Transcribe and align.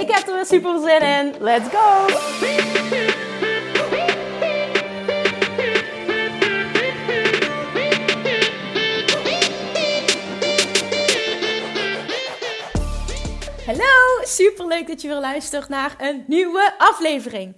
Ik 0.00 0.10
heb 0.10 0.26
er 0.28 0.34
weer 0.34 0.46
super 0.46 0.80
zin 0.80 1.00
in. 1.00 1.34
Let's 1.40 1.68
go! 1.68 2.06
Hallo, 13.66 14.24
super 14.24 14.66
leuk 14.66 14.86
dat 14.86 15.02
je 15.02 15.08
weer 15.08 15.20
luistert 15.20 15.68
naar 15.68 15.94
een 15.98 16.24
nieuwe 16.26 16.74
aflevering. 16.78 17.54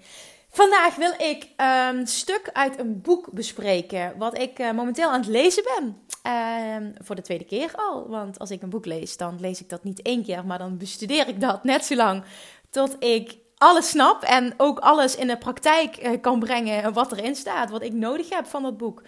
Vandaag 0.59 0.95
wil 0.95 1.13
ik 1.19 1.49
een 1.57 2.07
stuk 2.07 2.51
uit 2.53 2.79
een 2.79 3.01
boek 3.01 3.33
bespreken, 3.33 4.15
wat 4.17 4.39
ik 4.39 4.59
uh, 4.59 4.71
momenteel 4.71 5.09
aan 5.11 5.21
het 5.21 5.29
lezen 5.29 5.63
ben. 5.63 6.03
Uh, 6.27 6.89
voor 7.05 7.15
de 7.15 7.23
tweede 7.23 7.45
keer 7.45 7.71
al, 7.77 8.09
want 8.09 8.39
als 8.39 8.51
ik 8.51 8.63
een 8.63 8.69
boek 8.69 8.87
lees, 8.87 9.17
dan 9.17 9.41
lees 9.41 9.61
ik 9.61 9.69
dat 9.69 9.85
niet 9.85 10.03
één 10.03 10.25
keer, 10.25 10.47
maar 10.47 10.59
dan 10.59 10.79
bestudeer 10.79 11.29
ik 11.29 11.41
dat 11.41 11.65
net 11.65 11.85
zo 11.85 11.95
lang 11.95 12.23
tot 12.71 12.97
ik 13.05 13.37
alles 13.59 13.89
snap 13.89 14.23
en 14.23 14.55
ook 14.57 14.79
alles 14.79 15.17
in 15.17 15.27
de 15.27 15.39
praktijk 15.39 16.07
uh, 16.07 16.21
kan 16.21 16.39
brengen 16.39 16.93
wat 16.93 17.13
erin 17.13 17.35
staat, 17.35 17.71
wat 17.71 17.83
ik 17.83 17.93
nodig 17.93 18.29
heb 18.29 18.47
van 18.47 18.63
dat 18.63 18.77
boek. 18.77 19.03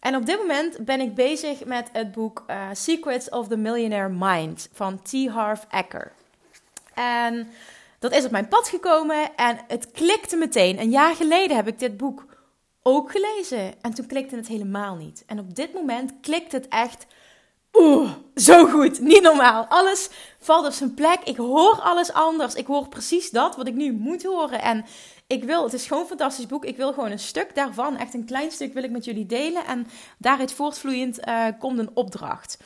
En 0.00 0.16
op 0.16 0.26
dit 0.26 0.38
moment 0.38 0.84
ben 0.84 1.00
ik 1.00 1.14
bezig 1.14 1.64
met 1.64 1.88
het 1.92 2.12
boek 2.12 2.44
uh, 2.46 2.68
Secrets 2.72 3.28
of 3.28 3.48
the 3.48 3.56
Millionaire 3.56 4.14
Mind 4.18 4.68
van 4.72 5.02
T. 5.02 5.28
Harv 5.28 5.62
Eker. 5.70 6.12
En 6.94 7.48
dat 8.04 8.12
is 8.12 8.24
op 8.24 8.30
mijn 8.30 8.48
pad 8.48 8.68
gekomen 8.68 9.36
en 9.36 9.58
het 9.68 9.90
klikte 9.90 10.36
meteen. 10.36 10.80
Een 10.80 10.90
jaar 10.90 11.14
geleden 11.14 11.56
heb 11.56 11.66
ik 11.66 11.78
dit 11.78 11.96
boek 11.96 12.24
ook 12.82 13.10
gelezen 13.10 13.82
en 13.82 13.94
toen 13.94 14.06
klikte 14.06 14.36
het 14.36 14.48
helemaal 14.48 14.96
niet. 14.96 15.22
En 15.26 15.38
op 15.38 15.54
dit 15.54 15.72
moment 15.74 16.12
klikt 16.20 16.52
het 16.52 16.68
echt. 16.68 17.06
Oeh, 17.72 18.10
zo 18.34 18.66
goed. 18.66 19.00
Niet 19.00 19.22
normaal. 19.22 19.66
Alles 19.68 20.08
valt 20.38 20.66
op 20.66 20.72
zijn 20.72 20.94
plek. 20.94 21.18
Ik 21.24 21.36
hoor 21.36 21.80
alles 21.80 22.12
anders. 22.12 22.54
Ik 22.54 22.66
hoor 22.66 22.88
precies 22.88 23.30
dat 23.30 23.56
wat 23.56 23.68
ik 23.68 23.74
nu 23.74 23.92
moet 23.92 24.24
horen. 24.24 24.62
En 24.62 24.84
ik 25.26 25.44
wil, 25.44 25.64
het 25.64 25.72
is 25.72 25.86
gewoon 25.86 26.02
een 26.02 26.08
fantastisch 26.08 26.46
boek. 26.46 26.64
Ik 26.64 26.76
wil 26.76 26.92
gewoon 26.92 27.10
een 27.10 27.18
stuk 27.18 27.54
daarvan, 27.54 27.96
echt 27.96 28.14
een 28.14 28.26
klein 28.26 28.50
stuk, 28.50 28.74
wil 28.74 28.84
ik 28.84 28.90
met 28.90 29.04
jullie 29.04 29.26
delen. 29.26 29.64
En 29.66 29.86
daaruit 30.18 30.52
voortvloeiend 30.52 31.28
uh, 31.28 31.46
komt 31.58 31.78
een 31.78 31.90
opdracht. 31.94 32.58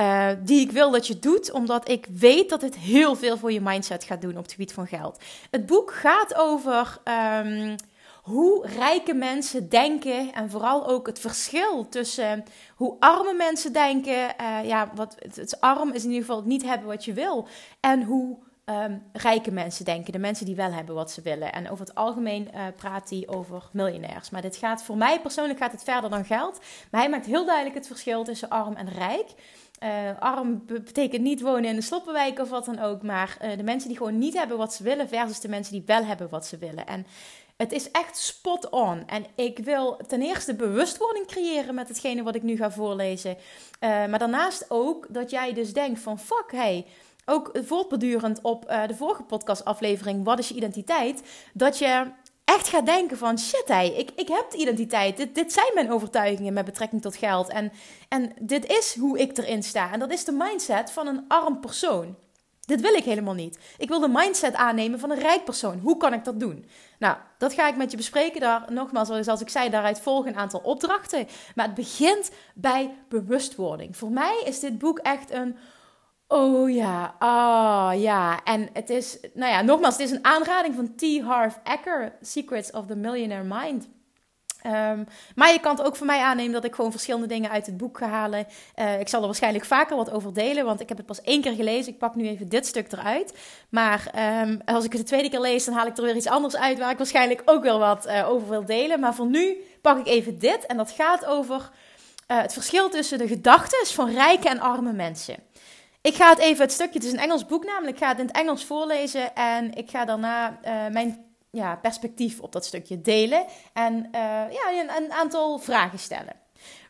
Uh, 0.00 0.30
die 0.40 0.60
ik 0.60 0.70
wil 0.70 0.90
dat 0.90 1.06
je 1.06 1.18
doet, 1.18 1.52
omdat 1.52 1.88
ik 1.88 2.06
weet 2.10 2.48
dat 2.48 2.62
het 2.62 2.76
heel 2.76 3.14
veel 3.14 3.36
voor 3.36 3.52
je 3.52 3.60
mindset 3.60 4.04
gaat 4.04 4.20
doen 4.20 4.36
op 4.36 4.42
het 4.42 4.52
gebied 4.52 4.72
van 4.72 4.86
geld. 4.86 5.20
Het 5.50 5.66
boek 5.66 5.92
gaat 5.92 6.34
over 6.34 6.98
um, 7.44 7.76
hoe 8.22 8.66
rijke 8.66 9.14
mensen 9.14 9.68
denken 9.68 10.32
en 10.32 10.50
vooral 10.50 10.88
ook 10.88 11.06
het 11.06 11.18
verschil 11.18 11.88
tussen 11.88 12.44
hoe 12.74 12.96
arme 12.98 13.32
mensen 13.32 13.72
denken. 13.72 14.34
Uh, 14.40 14.64
ja, 14.64 14.90
wat, 14.94 15.16
het, 15.34 15.60
arm 15.60 15.92
is 15.92 16.04
in 16.04 16.10
ieder 16.10 16.26
geval 16.26 16.42
niet 16.42 16.62
hebben 16.62 16.86
wat 16.86 17.04
je 17.04 17.12
wil. 17.12 17.48
En 17.80 18.02
hoe 18.02 18.38
um, 18.64 19.02
rijke 19.12 19.50
mensen 19.50 19.84
denken, 19.84 20.12
de 20.12 20.18
mensen 20.18 20.46
die 20.46 20.54
wel 20.54 20.72
hebben 20.72 20.94
wat 20.94 21.10
ze 21.10 21.22
willen. 21.22 21.52
En 21.52 21.70
over 21.70 21.86
het 21.86 21.94
algemeen 21.94 22.48
uh, 22.54 22.60
praat 22.76 23.10
hij 23.10 23.22
over 23.26 23.62
miljonairs. 23.72 24.30
Maar 24.30 24.42
dit 24.42 24.56
gaat 24.56 24.82
voor 24.82 24.96
mij 24.96 25.20
persoonlijk 25.20 25.58
gaat 25.58 25.72
het 25.72 25.84
verder 25.84 26.10
dan 26.10 26.24
geld. 26.24 26.60
Maar 26.90 27.00
hij 27.00 27.10
maakt 27.10 27.26
heel 27.26 27.44
duidelijk 27.44 27.76
het 27.76 27.86
verschil 27.86 28.24
tussen 28.24 28.48
arm 28.48 28.74
en 28.74 28.88
rijk. 28.88 29.28
Uh, 29.82 30.18
arm 30.18 30.62
betekent 30.66 31.22
niet 31.22 31.40
wonen 31.40 31.64
in 31.64 31.76
de 31.76 31.82
sloppenwijk 31.82 32.38
of 32.38 32.48
wat 32.48 32.64
dan 32.64 32.78
ook. 32.78 33.02
Maar 33.02 33.38
uh, 33.42 33.56
de 33.56 33.62
mensen 33.62 33.88
die 33.88 33.96
gewoon 33.96 34.18
niet 34.18 34.34
hebben 34.34 34.56
wat 34.56 34.74
ze 34.74 34.82
willen, 34.82 35.08
versus 35.08 35.40
de 35.40 35.48
mensen 35.48 35.72
die 35.72 35.82
wel 35.86 36.04
hebben 36.04 36.28
wat 36.28 36.46
ze 36.46 36.58
willen. 36.58 36.86
En 36.86 37.06
het 37.56 37.72
is 37.72 37.90
echt 37.90 38.16
spot 38.16 38.70
on. 38.70 39.06
En 39.06 39.26
ik 39.34 39.58
wil 39.58 40.00
ten 40.06 40.22
eerste 40.22 40.54
bewustwording 40.54 41.26
creëren 41.26 41.74
met 41.74 41.88
hetgene 41.88 42.22
wat 42.22 42.34
ik 42.34 42.42
nu 42.42 42.56
ga 42.56 42.70
voorlezen. 42.70 43.36
Uh, 43.36 43.88
maar 43.88 44.18
daarnaast 44.18 44.64
ook 44.68 45.06
dat 45.08 45.30
jij 45.30 45.52
dus 45.52 45.72
denkt 45.72 46.00
van 46.00 46.18
fuck, 46.18 46.52
hey, 46.52 46.86
ook 47.24 47.50
voortbedurend 47.64 48.40
op 48.42 48.76
de 48.86 48.94
vorige 48.94 49.22
podcastaflevering, 49.22 50.24
wat 50.24 50.38
is 50.38 50.48
je 50.48 50.54
identiteit? 50.54 51.22
Dat 51.52 51.78
je 51.78 52.04
echt 52.46 52.68
gaat 52.68 52.86
denken 52.86 53.18
van 53.18 53.38
shit, 53.38 53.64
hey, 53.66 53.88
ik, 53.88 54.10
ik 54.16 54.28
heb 54.28 54.50
de 54.50 54.56
identiteit. 54.56 55.16
Dit, 55.16 55.34
dit 55.34 55.52
zijn 55.52 55.70
mijn 55.74 55.92
overtuigingen 55.92 56.52
met 56.52 56.64
betrekking 56.64 57.02
tot 57.02 57.16
geld. 57.16 57.48
En, 57.48 57.72
en 58.08 58.32
dit 58.40 58.66
is 58.66 58.96
hoe 58.98 59.18
ik 59.18 59.38
erin 59.38 59.62
sta. 59.62 59.92
En 59.92 59.98
dat 59.98 60.12
is 60.12 60.24
de 60.24 60.32
mindset 60.32 60.90
van 60.90 61.06
een 61.06 61.24
arm 61.28 61.60
persoon. 61.60 62.16
Dit 62.60 62.80
wil 62.80 62.94
ik 62.94 63.04
helemaal 63.04 63.34
niet. 63.34 63.58
Ik 63.78 63.88
wil 63.88 64.00
de 64.00 64.08
mindset 64.08 64.54
aannemen 64.54 64.98
van 64.98 65.10
een 65.10 65.18
rijk 65.18 65.44
persoon. 65.44 65.78
Hoe 65.78 65.96
kan 65.96 66.12
ik 66.12 66.24
dat 66.24 66.40
doen? 66.40 66.66
Nou, 66.98 67.16
dat 67.38 67.52
ga 67.52 67.68
ik 67.68 67.76
met 67.76 67.90
je 67.90 67.96
bespreken. 67.96 68.40
Daar, 68.40 68.72
nogmaals, 68.72 69.08
zoals 69.20 69.40
ik 69.40 69.48
zei, 69.48 69.70
daaruit 69.70 70.00
volgen 70.00 70.30
een 70.30 70.38
aantal 70.38 70.60
opdrachten. 70.60 71.26
Maar 71.54 71.66
het 71.66 71.74
begint 71.74 72.30
bij 72.54 72.94
bewustwording. 73.08 73.96
Voor 73.96 74.10
mij 74.10 74.42
is 74.44 74.60
dit 74.60 74.78
boek 74.78 74.98
echt 74.98 75.30
een 75.30 75.56
Oh 76.28 76.70
ja, 76.70 77.14
ah 77.18 77.90
oh, 77.92 78.00
ja. 78.00 78.44
En 78.44 78.68
het 78.72 78.90
is, 78.90 79.18
nou 79.34 79.52
ja, 79.52 79.62
nogmaals, 79.62 79.96
het 79.96 80.06
is 80.06 80.10
een 80.10 80.24
aanrading 80.24 80.74
van 80.74 80.94
T. 80.94 81.22
Harv 81.22 81.54
Eker, 81.64 82.12
Secrets 82.20 82.70
of 82.70 82.86
the 82.86 82.96
Millionaire 82.96 83.44
Mind. 83.44 83.88
Um, 84.66 85.06
maar 85.34 85.52
je 85.52 85.60
kan 85.60 85.76
het 85.76 85.86
ook 85.86 85.96
voor 85.96 86.06
mij 86.06 86.20
aannemen 86.20 86.52
dat 86.52 86.64
ik 86.64 86.74
gewoon 86.74 86.90
verschillende 86.90 87.26
dingen 87.26 87.50
uit 87.50 87.66
het 87.66 87.76
boek 87.76 87.98
ga 87.98 88.08
halen. 88.08 88.46
Uh, 88.76 89.00
ik 89.00 89.08
zal 89.08 89.20
er 89.20 89.26
waarschijnlijk 89.26 89.64
vaker 89.64 89.96
wat 89.96 90.10
over 90.10 90.34
delen, 90.34 90.64
want 90.64 90.80
ik 90.80 90.88
heb 90.88 90.96
het 90.96 91.06
pas 91.06 91.20
één 91.20 91.40
keer 91.42 91.52
gelezen. 91.52 91.92
Ik 91.92 91.98
pak 91.98 92.14
nu 92.14 92.28
even 92.28 92.48
dit 92.48 92.66
stuk 92.66 92.92
eruit. 92.92 93.34
Maar 93.68 94.10
um, 94.42 94.60
als 94.64 94.84
ik 94.84 94.92
het 94.92 95.00
de 95.00 95.06
tweede 95.06 95.30
keer 95.30 95.40
lees, 95.40 95.64
dan 95.64 95.74
haal 95.74 95.86
ik 95.86 95.96
er 95.96 96.02
weer 96.02 96.16
iets 96.16 96.26
anders 96.26 96.56
uit 96.56 96.78
waar 96.78 96.90
ik 96.90 96.96
waarschijnlijk 96.96 97.42
ook 97.44 97.62
wel 97.62 97.78
wat 97.78 98.06
uh, 98.06 98.28
over 98.28 98.48
wil 98.48 98.64
delen. 98.64 99.00
Maar 99.00 99.14
voor 99.14 99.26
nu 99.26 99.56
pak 99.80 99.98
ik 99.98 100.06
even 100.06 100.38
dit 100.38 100.66
en 100.66 100.76
dat 100.76 100.90
gaat 100.90 101.26
over 101.26 101.70
uh, 102.30 102.40
het 102.40 102.52
verschil 102.52 102.88
tussen 102.88 103.18
de 103.18 103.28
gedachten 103.28 103.86
van 103.86 104.10
rijke 104.10 104.48
en 104.48 104.60
arme 104.60 104.92
mensen. 104.92 105.36
Ik 106.06 106.14
ga 106.14 106.28
het 106.28 106.38
even, 106.38 106.62
het 106.62 106.72
stukje, 106.72 106.98
het 106.98 107.04
is 107.04 107.12
een 107.12 107.18
Engels 107.18 107.46
boek 107.46 107.64
namelijk, 107.64 107.96
ik 107.96 108.02
ga 108.02 108.08
het 108.08 108.18
in 108.18 108.26
het 108.26 108.36
Engels 108.36 108.64
voorlezen 108.64 109.34
en 109.34 109.74
ik 109.74 109.90
ga 109.90 110.04
daarna 110.04 110.50
uh, 110.50 110.92
mijn 110.92 111.24
ja, 111.50 111.76
perspectief 111.76 112.40
op 112.40 112.52
dat 112.52 112.64
stukje 112.64 113.00
delen 113.00 113.46
en 113.72 113.94
uh, 113.94 114.10
ja, 114.50 114.72
een, 114.72 115.02
een 115.02 115.12
aantal 115.12 115.58
vragen 115.58 115.98
stellen. 115.98 116.32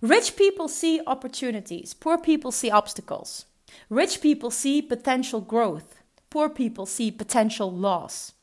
Rich 0.00 0.34
people 0.34 0.68
see 0.68 1.06
opportunities, 1.06 1.94
poor 1.94 2.20
people 2.20 2.50
see 2.50 2.76
obstacles. 2.76 3.46
Rich 3.88 4.18
people 4.18 4.50
see 4.50 4.82
potential 4.82 5.44
growth, 5.46 5.94
poor 6.28 6.50
people 6.50 6.86
see 6.86 7.12
potential 7.12 7.72
loss. 7.72 8.34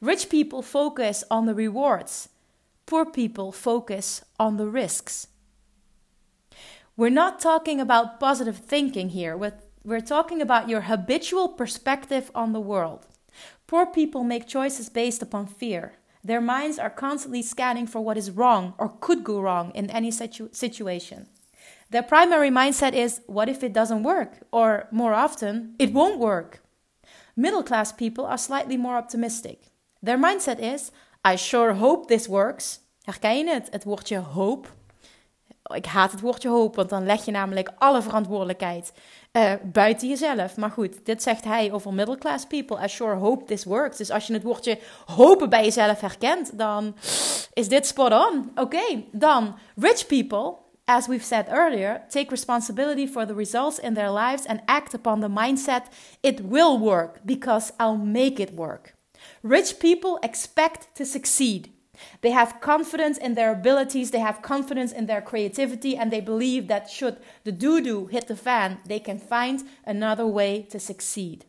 Rich 0.00 0.28
people 0.28 0.62
focus 0.62 1.28
on 1.28 1.46
the 1.46 1.54
rewards, 1.54 2.28
poor 2.84 3.10
people 3.10 3.52
focus 3.52 4.22
on 4.36 4.56
the 4.56 4.70
risks. 4.70 5.26
We're 6.96 7.14
not 7.14 7.40
talking 7.40 7.80
about 7.80 8.20
positive 8.20 8.58
thinking 8.66 9.10
here 9.10 9.36
with 9.36 9.63
We're 9.86 10.00
talking 10.00 10.40
about 10.40 10.70
your 10.70 10.82
habitual 10.82 11.48
perspective 11.48 12.30
on 12.34 12.54
the 12.54 12.60
world. 12.60 13.06
Poor 13.66 13.84
people 13.84 14.24
make 14.24 14.46
choices 14.46 14.88
based 14.88 15.20
upon 15.22 15.46
fear. 15.46 15.92
Their 16.26 16.40
minds 16.40 16.78
are 16.78 16.88
constantly 16.88 17.42
scanning 17.42 17.86
for 17.86 18.00
what 18.00 18.16
is 18.16 18.30
wrong 18.30 18.72
or 18.78 18.96
could 18.98 19.22
go 19.22 19.42
wrong 19.42 19.72
in 19.74 19.90
any 19.90 20.10
situ- 20.10 20.48
situation. 20.52 21.26
Their 21.90 22.02
primary 22.02 22.48
mindset 22.48 22.94
is, 22.94 23.20
what 23.26 23.50
if 23.50 23.62
it 23.62 23.74
doesn't 23.74 24.04
work? 24.04 24.46
Or 24.50 24.88
more 24.90 25.12
often, 25.12 25.74
it 25.78 25.92
won't 25.92 26.18
work. 26.18 26.62
Middle 27.36 27.62
class 27.62 27.92
people 27.92 28.24
are 28.24 28.38
slightly 28.38 28.78
more 28.78 28.96
optimistic. 28.96 29.70
Their 30.02 30.16
mindset 30.16 30.60
is, 30.60 30.92
I 31.22 31.36
sure 31.36 31.74
hope 31.74 32.06
this 32.06 32.26
works. 32.26 32.80
Herken 33.02 33.36
je 33.36 33.48
het? 33.48 33.68
Het 33.70 33.84
woordje. 33.84 34.22
Ik 35.74 35.86
haat 35.86 36.12
het 36.12 36.20
woordje 36.20 36.48
hoop, 36.48 36.76
want 36.76 36.88
dan 36.88 37.06
leg 37.06 37.24
je 37.24 37.30
namelijk 37.30 37.72
alle 37.78 38.02
verantwoordelijkheid 38.02 38.92
uh, 39.36 39.52
buiten 39.62 40.08
jezelf. 40.08 40.56
Maar 40.56 40.70
goed, 40.70 41.06
dit 41.06 41.22
zegt 41.22 41.44
hij 41.44 41.72
over 41.72 41.94
middle 41.94 42.18
class 42.18 42.46
people. 42.46 42.84
I 42.84 42.88
sure 42.88 43.14
hope 43.14 43.44
this 43.44 43.64
works. 43.64 43.96
Dus 43.96 44.10
als 44.10 44.26
je 44.26 44.32
het 44.32 44.42
woordje 44.42 44.78
hopen 45.04 45.48
bij 45.48 45.64
jezelf 45.64 46.00
herkent, 46.00 46.58
dan 46.58 46.94
is 47.52 47.68
dit 47.68 47.86
spot 47.86 48.12
on. 48.12 48.50
Oké, 48.54 49.04
dan 49.12 49.54
rich 49.76 50.06
people. 50.06 50.62
As 50.86 51.06
we've 51.06 51.24
said 51.24 51.48
earlier, 51.48 52.02
take 52.08 52.30
responsibility 52.30 53.08
for 53.08 53.26
the 53.26 53.34
results 53.34 53.78
in 53.78 53.94
their 53.94 54.12
lives 54.12 54.46
and 54.46 54.60
act 54.64 54.94
upon 54.94 55.20
the 55.20 55.28
mindset 55.28 55.82
it 56.20 56.40
will 56.48 56.78
work 56.78 57.18
because 57.22 57.72
I'll 57.78 57.96
make 57.96 58.42
it 58.42 58.50
work. 58.54 58.94
Rich 59.40 59.78
people 59.78 60.16
expect 60.20 60.88
to 60.92 61.04
succeed. 61.04 61.73
They 62.20 62.30
have 62.30 62.60
confidence 62.60 63.18
in 63.18 63.34
their 63.34 63.52
abilities, 63.52 64.10
they 64.10 64.20
have 64.20 64.42
confidence 64.42 64.92
in 64.92 65.06
their 65.06 65.22
creativity, 65.22 65.96
and 65.96 66.10
they 66.10 66.20
believe 66.20 66.68
that 66.68 66.90
should 66.90 67.18
the 67.44 67.52
doo 67.52 67.80
doo 67.80 68.06
hit 68.06 68.28
the 68.28 68.36
fan, 68.36 68.78
they 68.86 69.00
can 69.00 69.18
find 69.18 69.64
another 69.84 70.26
way 70.26 70.62
to 70.70 70.78
succeed. 70.78 71.44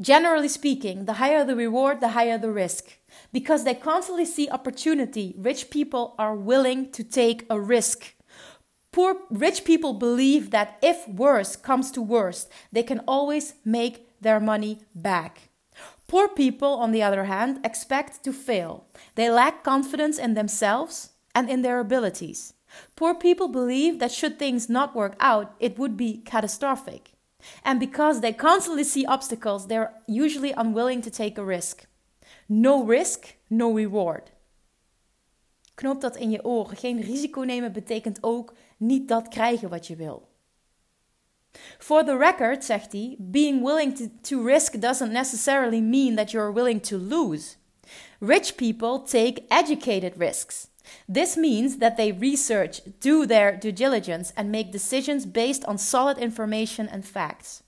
Generally 0.00 0.48
speaking, 0.48 1.04
the 1.04 1.14
higher 1.14 1.44
the 1.44 1.56
reward, 1.56 2.00
the 2.00 2.08
higher 2.08 2.38
the 2.38 2.50
risk. 2.50 2.98
Because 3.32 3.64
they 3.64 3.74
constantly 3.74 4.24
see 4.24 4.48
opportunity, 4.48 5.34
rich 5.38 5.70
people 5.70 6.14
are 6.18 6.34
willing 6.34 6.90
to 6.92 7.04
take 7.04 7.46
a 7.50 7.60
risk. 7.60 8.14
Poor 8.92 9.16
rich 9.30 9.64
people 9.64 9.94
believe 9.94 10.50
that 10.50 10.78
if 10.82 11.06
worse 11.08 11.54
comes 11.54 11.92
to 11.92 12.02
worst, 12.02 12.50
they 12.72 12.82
can 12.82 13.00
always 13.06 13.54
make 13.64 14.08
their 14.20 14.40
money 14.40 14.80
back. 14.94 15.49
Poor 16.10 16.26
people, 16.26 16.74
on 16.74 16.90
the 16.90 17.04
other 17.04 17.26
hand, 17.26 17.60
expect 17.64 18.24
to 18.24 18.32
fail. 18.32 18.84
They 19.14 19.30
lack 19.30 19.62
confidence 19.62 20.18
in 20.18 20.34
themselves 20.34 21.10
and 21.36 21.48
in 21.48 21.62
their 21.62 21.78
abilities. 21.78 22.52
Poor 22.96 23.14
people 23.14 23.46
believe 23.46 24.00
that 24.00 24.10
should 24.10 24.36
things 24.36 24.68
not 24.68 24.96
work 24.96 25.14
out, 25.20 25.54
it 25.60 25.78
would 25.78 25.96
be 25.96 26.20
catastrophic. 26.24 27.12
And 27.64 27.78
because 27.78 28.22
they 28.22 28.32
constantly 28.32 28.82
see 28.82 29.06
obstacles, 29.06 29.68
they're 29.68 29.92
usually 30.08 30.50
unwilling 30.50 31.00
to 31.02 31.10
take 31.10 31.38
a 31.38 31.44
risk. 31.44 31.86
No 32.48 32.82
risk, 32.82 33.36
no 33.48 33.72
reward. 33.72 34.32
Knoop 35.76 36.00
dat 36.00 36.16
in 36.16 36.30
je 36.30 36.44
oren. 36.44 36.76
Geen 36.76 37.00
risico 37.00 37.42
nemen 37.42 37.72
betekent 37.72 38.18
ook 38.20 38.54
niet 38.76 39.08
dat 39.08 39.28
krijgen 39.28 39.68
wat 39.68 39.86
je 39.86 39.96
wil. 39.96 40.29
For 41.78 42.04
the 42.04 42.16
record, 42.16 42.62
zegt 42.64 42.92
hij, 42.92 43.16
being 43.30 43.62
willing 43.62 43.94
to, 43.94 44.08
to 44.22 44.42
risk 44.42 44.78
doesn't 44.78 45.12
necessarily 45.12 45.80
mean 45.80 46.16
that 46.16 46.32
you're 46.32 46.52
willing 46.52 46.80
to 46.80 46.96
lose. 46.96 47.56
Rich 48.20 48.56
people 48.56 49.00
take 49.00 49.46
educated 49.50 50.16
risks. 50.16 50.68
This 51.08 51.36
means 51.36 51.78
that 51.78 51.96
they 51.96 52.12
research, 52.12 52.80
do 53.00 53.26
their 53.26 53.56
due 53.56 53.72
diligence, 53.72 54.32
and 54.36 54.50
make 54.50 54.72
decisions 54.72 55.26
based 55.26 55.64
on 55.64 55.78
solid 55.78 56.18
information 56.18 56.88
and 56.88 57.04
facts. 57.04 57.62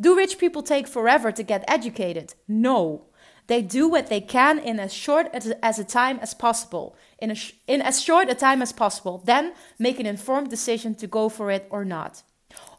Do 0.00 0.16
rich 0.16 0.38
people 0.38 0.62
take 0.62 0.86
forever 0.88 1.32
to 1.32 1.42
get 1.42 1.64
educated? 1.68 2.34
No. 2.48 3.06
They 3.46 3.62
do 3.62 3.88
what 3.88 4.08
they 4.08 4.20
can 4.20 4.58
in 4.58 4.78
as 4.78 4.92
short 4.92 5.28
as, 5.32 5.78
a 5.78 5.84
time 5.84 6.18
as 6.20 6.34
possible, 6.34 6.96
in, 7.18 7.30
a 7.30 7.36
in 7.66 7.82
as 7.82 8.00
short 8.00 8.30
a 8.30 8.34
time 8.34 8.62
as 8.62 8.72
possible, 8.72 9.22
then 9.24 9.54
make 9.78 9.98
an 9.98 10.06
informed 10.06 10.50
decision 10.50 10.94
to 10.96 11.06
go 11.06 11.28
for 11.28 11.50
it 11.50 11.66
or 11.70 11.84
not. 11.84 12.22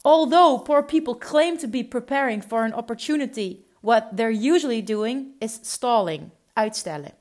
Although 0.04 0.60
poor 0.60 0.84
people 0.84 1.16
claim 1.16 1.58
to 1.58 1.68
be 1.68 1.84
preparing 1.84 2.42
for 2.42 2.64
an 2.64 2.74
opportunity, 2.74 3.66
what 3.82 4.10
they're 4.12 4.30
usually 4.30 4.82
doing 4.82 5.36
is 5.40 5.60
stalling, 5.62 6.32
uitstellen. 6.54 7.12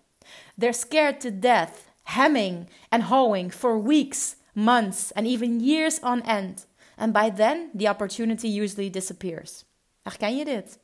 They're 0.56 0.72
scared 0.72 1.20
to 1.20 1.30
death, 1.30 1.90
hemming 2.02 2.68
and 2.88 3.02
hawing 3.02 3.50
for 3.50 3.78
weeks, 3.78 4.36
months, 4.54 5.12
and 5.12 5.26
even 5.26 5.60
years 5.60 6.00
on 6.02 6.22
end. 6.22 6.66
And 6.96 7.12
by 7.12 7.30
then, 7.30 7.70
the 7.74 7.88
opportunity 7.88 8.48
usually 8.48 8.90
disappears. 8.90 9.64
Herken 10.02 10.36
je 10.36 10.44
dit? 10.44 10.78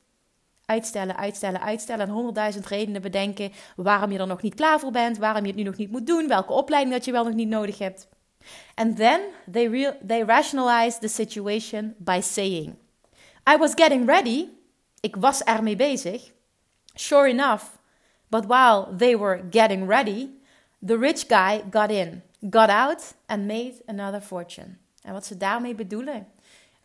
Uitstellen, 0.65 1.17
uitstellen, 1.17 1.61
uitstellen 1.61 2.07
en 2.07 2.13
honderdduizend 2.13 2.67
redenen 2.67 3.03
bedenken 3.03 3.53
waarom 3.77 4.13
je 4.13 4.19
er 4.19 4.27
nog 4.27 4.43
niet 4.43 4.55
klaar 4.55 4.81
voor 4.81 4.91
bent, 4.91 5.19
waarom 5.19 5.43
je 5.43 5.47
het 5.47 5.57
nu 5.57 5.63
nog 5.63 5.77
niet 5.77 5.91
moet 5.91 6.07
doen, 6.07 6.29
welke 6.29 6.53
opleiding 6.53 6.95
dat 6.95 7.05
je 7.05 7.13
wel 7.13 7.25
nog 7.25 7.35
niet 7.35 7.49
nodig 7.49 7.79
hebt. 7.79 8.09
And 8.77 8.97
then 8.97 9.33
they, 9.47 9.69
real, 9.69 9.97
they 10.03 10.23
rationalize 10.25 10.99
the 10.99 11.09
situation 11.09 11.95
by 11.99 12.21
saying: 12.21 12.77
I 13.47 13.57
was 13.57 13.75
getting 13.75 14.07
ready. 14.07 14.51
Ik 15.03 15.17
was 15.17 15.43
ermee 15.45 15.77
bezig. 15.77 16.33
Sure 16.95 17.29
enough, 17.29 17.79
but 18.31 18.47
while 18.47 18.93
they 18.97 19.15
were 19.15 19.43
getting 19.51 19.87
ready, 19.87 20.31
the 20.83 20.97
rich 20.99 21.29
guy 21.29 21.63
got 21.71 21.91
in, 21.91 22.23
got 22.49 22.71
out 22.71 23.15
and 23.29 23.47
made 23.47 23.83
another 23.87 24.21
fortune. 24.21 24.79
En 25.03 25.13
wat 25.13 25.27
ze 25.27 25.37
daarmee 25.37 25.75
bedoelen. 25.75 26.27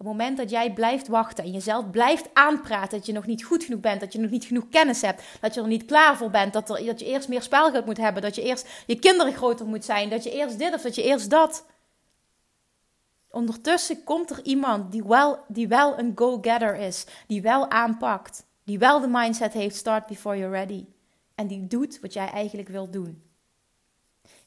Het 0.02 0.10
moment 0.10 0.38
dat 0.38 0.50
jij 0.50 0.74
blijft 0.74 1.08
wachten 1.08 1.44
en 1.44 1.52
jezelf 1.52 1.90
blijft 1.90 2.30
aanpraten 2.34 2.98
dat 2.98 3.06
je 3.06 3.14
nog 3.14 3.26
niet 3.26 3.44
goed 3.44 3.64
genoeg 3.64 3.80
bent, 3.80 4.00
dat 4.00 4.14
je 4.14 4.20
nog 4.20 4.30
niet 4.30 4.46
genoeg 4.46 4.70
kennis 4.70 5.02
hebt, 5.02 5.24
dat 5.42 5.54
je 5.54 5.62
er 5.62 5.68
niet 5.68 5.86
klaar 5.86 6.18
voor 6.18 6.30
bent, 6.30 6.54
dat, 6.54 6.70
er, 6.70 6.86
dat 6.86 7.00
je 7.00 7.06
eerst 7.06 7.28
meer 7.28 7.42
spelgeld 7.42 7.86
moet 7.86 7.98
hebben, 7.98 8.22
dat 8.22 8.36
je 8.36 8.42
eerst 8.42 8.68
je 8.86 9.00
kinderen 9.00 9.34
groter 9.34 9.66
moet 9.66 9.86
zijn, 9.86 10.10
dat 10.10 10.24
je 10.24 10.32
eerst 10.32 10.60
dit 10.60 10.74
of 10.74 10.82
dat 10.82 10.96
je 10.96 11.04
eerst 11.04 11.30
dat. 11.30 11.66
Ondertussen 13.30 14.04
komt 14.04 14.30
er 14.30 14.44
iemand 14.44 14.92
die 14.92 15.04
wel, 15.04 15.40
die 15.48 15.68
wel 15.68 16.00
een 16.00 16.12
go-getter 16.16 16.76
is, 16.76 17.06
die 17.28 17.42
wel 17.42 17.70
aanpakt, 17.70 18.46
die 18.64 18.80
wel 18.80 19.00
de 19.00 19.08
mindset 19.08 19.54
heeft: 19.54 19.76
start 19.76 20.06
before 20.06 20.38
you're 20.38 20.58
ready. 20.58 20.86
En 21.36 21.48
die 21.48 21.68
doet 21.68 22.00
wat 22.00 22.14
jij 22.14 22.30
eigenlijk 22.30 22.70
wil 22.70 22.90
doen. 22.90 23.24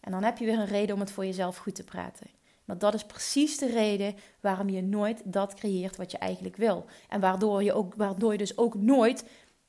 En 0.01 0.11
dan 0.11 0.23
heb 0.23 0.39
je 0.39 0.45
weer 0.45 0.59
een 0.59 0.67
reden 0.67 0.95
om 0.95 1.01
het 1.01 1.11
voor 1.11 1.25
jezelf 1.25 1.57
goed 1.57 1.75
te 1.75 1.85
praten. 1.85 2.27
Maar 2.65 2.79
dat 2.79 2.95
is 2.95 3.05
precies 3.05 3.59
de 3.59 3.67
reden 3.67 4.17
waarom 4.41 4.69
je 4.69 4.83
nooit 4.83 5.23
dat 5.25 5.55
creëert 5.55 5.97
wat 5.97 6.11
je 6.11 6.19
eigenlijk 6.19 6.57
wil. 6.57 6.85
En 7.09 7.21
waardoor 7.21 7.63
je, 7.63 7.73
ook, 7.73 7.95
waardoor 7.95 8.33
je 8.33 8.39
dus 8.39 8.59
ook 8.59 8.75
nooit 8.75 9.25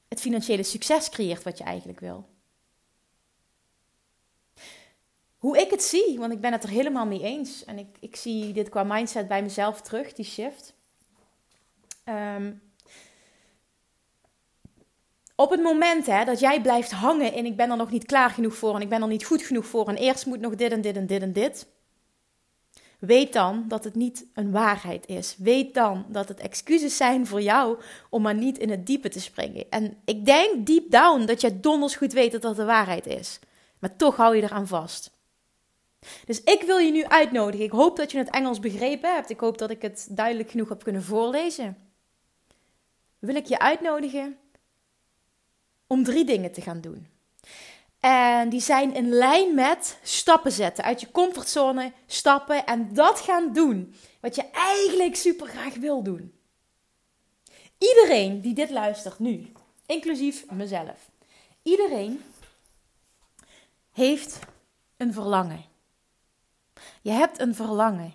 het 0.07 0.21
financiële 0.21 0.63
succes 0.63 1.09
creëert 1.09 1.43
wat 1.43 1.57
je 1.57 1.63
eigenlijk 1.63 1.99
wil. 1.99 2.27
Hoe 5.37 5.57
ik 5.57 5.69
het 5.69 5.83
zie, 5.83 6.19
want 6.19 6.31
ik 6.31 6.41
ben 6.41 6.51
het 6.51 6.63
er 6.63 6.69
helemaal 6.69 7.05
mee 7.05 7.23
eens. 7.23 7.65
En 7.65 7.77
ik, 7.77 7.87
ik 7.99 8.15
zie 8.15 8.53
dit 8.53 8.69
qua 8.69 8.83
mindset 8.83 9.27
bij 9.27 9.41
mezelf 9.41 9.81
terug, 9.81 10.13
die 10.13 10.25
shift. 10.25 10.73
Ehm, 12.03 12.51
op 15.35 15.49
het 15.49 15.61
moment 15.61 16.05
hè, 16.05 16.25
dat 16.25 16.39
jij 16.39 16.61
blijft 16.61 16.91
hangen 16.91 17.33
in 17.33 17.45
ik 17.45 17.55
ben 17.55 17.69
er 17.69 17.77
nog 17.77 17.91
niet 17.91 18.05
klaar 18.05 18.29
genoeg 18.29 18.55
voor 18.55 18.75
en 18.75 18.81
ik 18.81 18.89
ben 18.89 19.01
er 19.01 19.07
niet 19.07 19.25
goed 19.25 19.41
genoeg 19.41 19.65
voor 19.65 19.87
en 19.87 19.95
eerst 19.95 20.25
moet 20.25 20.39
nog 20.39 20.55
dit 20.55 20.71
en 20.71 20.81
dit 20.81 20.95
en 20.95 21.07
dit 21.07 21.21
en 21.21 21.33
dit 21.33 21.67
Weet 22.99 23.33
dan 23.33 23.65
dat 23.67 23.83
het 23.83 23.95
niet 23.95 24.25
een 24.33 24.51
waarheid 24.51 25.07
is. 25.07 25.35
Weet 25.37 25.73
dan 25.73 26.05
dat 26.07 26.27
het 26.27 26.39
excuses 26.39 26.97
zijn 26.97 27.27
voor 27.27 27.41
jou 27.41 27.79
om 28.09 28.21
maar 28.21 28.35
niet 28.35 28.57
in 28.57 28.69
het 28.69 28.85
diepe 28.85 29.09
te 29.09 29.21
springen. 29.21 29.65
En 29.69 29.97
ik 30.05 30.25
denk 30.25 30.65
deep 30.65 30.91
down 30.91 31.25
dat 31.25 31.41
jij 31.41 31.59
donders 31.59 31.95
goed 31.95 32.13
weet 32.13 32.31
dat 32.31 32.41
dat 32.41 32.55
de 32.55 32.65
waarheid 32.65 33.07
is. 33.07 33.39
Maar 33.79 33.95
toch 33.95 34.15
hou 34.15 34.35
je 34.35 34.41
eraan 34.41 34.67
vast. 34.67 35.11
Dus 36.25 36.43
ik 36.43 36.63
wil 36.65 36.77
je 36.77 36.91
nu 36.91 37.05
uitnodigen. 37.05 37.65
Ik 37.65 37.71
hoop 37.71 37.97
dat 37.97 38.11
je 38.11 38.17
het 38.17 38.29
Engels 38.29 38.59
begrepen 38.59 39.13
hebt. 39.13 39.29
Ik 39.29 39.39
hoop 39.39 39.57
dat 39.57 39.69
ik 39.69 39.81
het 39.81 40.07
duidelijk 40.11 40.49
genoeg 40.49 40.69
heb 40.69 40.83
kunnen 40.83 41.03
voorlezen. 41.03 41.77
Wil 43.19 43.35
ik 43.35 43.45
je 43.45 43.59
uitnodigen 43.59 44.37
om 45.87 46.03
drie 46.03 46.25
dingen 46.25 46.51
te 46.51 46.61
gaan 46.61 46.81
doen. 46.81 47.07
En 48.05 48.49
die 48.49 48.61
zijn 48.61 48.93
in 48.93 49.09
lijn 49.09 49.55
met 49.55 49.97
stappen 50.03 50.51
zetten. 50.51 50.83
Uit 50.83 51.01
je 51.01 51.11
comfortzone 51.11 51.91
stappen 52.05 52.65
en 52.65 52.93
dat 52.93 53.19
gaan 53.19 53.53
doen. 53.53 53.95
Wat 54.19 54.35
je 54.35 54.49
eigenlijk 54.51 55.15
super 55.15 55.47
graag 55.47 55.75
wil 55.75 56.03
doen. 56.03 56.33
Iedereen 57.77 58.41
die 58.41 58.53
dit 58.53 58.69
luistert 58.69 59.19
nu, 59.19 59.51
inclusief 59.85 60.51
mezelf. 60.51 61.09
Iedereen 61.63 62.23
heeft 63.91 64.39
een 64.97 65.13
verlangen. 65.13 65.65
Je 67.01 67.11
hebt 67.11 67.39
een 67.39 67.55
verlangen. 67.55 68.13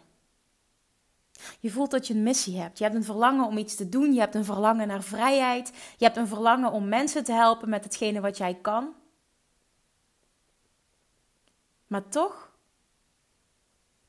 Je 1.60 1.70
voelt 1.70 1.90
dat 1.90 2.06
je 2.06 2.14
een 2.14 2.22
missie 2.22 2.60
hebt. 2.60 2.78
Je 2.78 2.84
hebt 2.84 2.96
een 2.96 3.04
verlangen 3.04 3.46
om 3.46 3.58
iets 3.58 3.74
te 3.74 3.88
doen. 3.88 4.12
Je 4.12 4.20
hebt 4.20 4.34
een 4.34 4.44
verlangen 4.44 4.88
naar 4.88 5.02
vrijheid. 5.02 5.72
Je 5.96 6.04
hebt 6.04 6.16
een 6.16 6.28
verlangen 6.28 6.72
om 6.72 6.88
mensen 6.88 7.24
te 7.24 7.32
helpen 7.32 7.68
met 7.68 7.84
hetgene 7.84 8.20
wat 8.20 8.36
jij 8.36 8.54
kan. 8.54 8.94
Maar 11.90 12.08
toch 12.08 12.52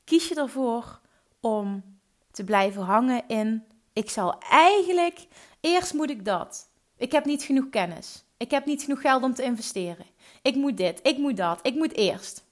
kies 0.04 0.28
je 0.28 0.34
ervoor 0.34 1.00
om 1.40 1.98
te 2.30 2.44
blijven 2.44 2.82
hangen 2.82 3.28
in: 3.28 3.64
ik 3.92 4.10
zal 4.10 4.38
eigenlijk, 4.38 5.26
eerst 5.60 5.92
moet 5.92 6.10
ik 6.10 6.24
dat. 6.24 6.68
Ik 6.96 7.12
heb 7.12 7.24
niet 7.24 7.42
genoeg 7.42 7.68
kennis. 7.70 8.24
Ik 8.36 8.50
heb 8.50 8.64
niet 8.64 8.82
genoeg 8.82 9.00
geld 9.00 9.22
om 9.22 9.34
te 9.34 9.42
investeren. 9.42 10.06
Ik 10.42 10.54
moet 10.54 10.76
dit, 10.76 11.00
ik 11.02 11.18
moet 11.18 11.36
dat, 11.36 11.66
ik 11.66 11.74
moet 11.74 11.92
eerst. 11.92 12.44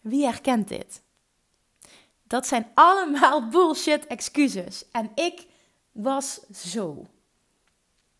Wie 0.00 0.24
herkent 0.24 0.68
dit? 0.68 1.02
Dat 2.22 2.46
zijn 2.46 2.70
allemaal 2.74 3.48
bullshit 3.50 4.06
excuses. 4.06 4.90
En 4.90 5.10
ik 5.14 5.46
was 5.92 6.40
zo. 6.50 7.06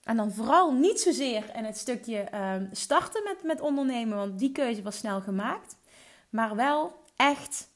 En 0.03 0.17
dan 0.17 0.33
vooral 0.33 0.73
niet 0.73 1.01
zozeer 1.01 1.57
in 1.57 1.65
het 1.65 1.79
stukje 1.79 2.19
ehm, 2.19 2.67
starten 2.73 3.23
met, 3.23 3.43
met 3.43 3.61
ondernemen, 3.61 4.17
want 4.17 4.39
die 4.39 4.53
keuze 4.53 4.83
was 4.83 4.97
snel 4.97 5.21
gemaakt 5.21 5.77
maar 6.31 6.57
wel 6.57 7.05
echt 7.17 7.69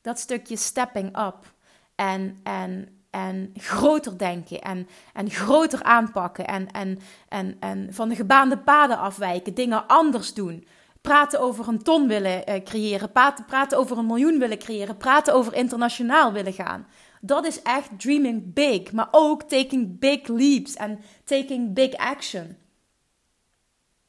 dat 0.00 0.18
stukje 0.18 0.56
stepping 0.56 1.18
up 1.18 1.54
en, 1.94 2.40
en, 2.42 3.00
en 3.10 3.52
groter 3.54 4.18
denken 4.18 4.60
en, 4.60 4.88
en 5.12 5.30
groter 5.30 5.82
aanpakken 5.82 6.46
en, 6.46 6.70
en, 6.70 6.98
en, 7.28 7.56
en 7.60 7.88
van 7.90 8.08
de 8.08 8.14
gebaande 8.14 8.58
paden 8.58 8.98
afwijken, 8.98 9.54
dingen 9.54 9.86
anders 9.86 10.34
doen. 10.34 10.66
Praten 11.00 11.40
over 11.40 11.68
een 11.68 11.82
ton 11.82 12.08
willen 12.08 12.46
eh, 12.46 12.62
creëren, 12.62 13.12
praten, 13.12 13.44
praten 13.44 13.78
over 13.78 13.98
een 13.98 14.06
miljoen 14.06 14.38
willen 14.38 14.58
creëren, 14.58 14.96
praten 14.96 15.34
over 15.34 15.54
internationaal 15.54 16.32
willen 16.32 16.52
gaan. 16.52 16.86
Dat 17.20 17.46
is 17.46 17.62
echt 17.62 18.00
dreaming 18.00 18.54
big, 18.54 18.92
maar 18.92 19.08
ook 19.10 19.42
taking 19.42 19.98
big 19.98 20.26
leaps 20.26 20.74
en 20.74 21.00
taking 21.24 21.74
big 21.74 21.94
action. 21.94 22.56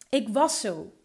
Ik 0.09 0.27
was 0.29 0.59
zo. 0.59 0.96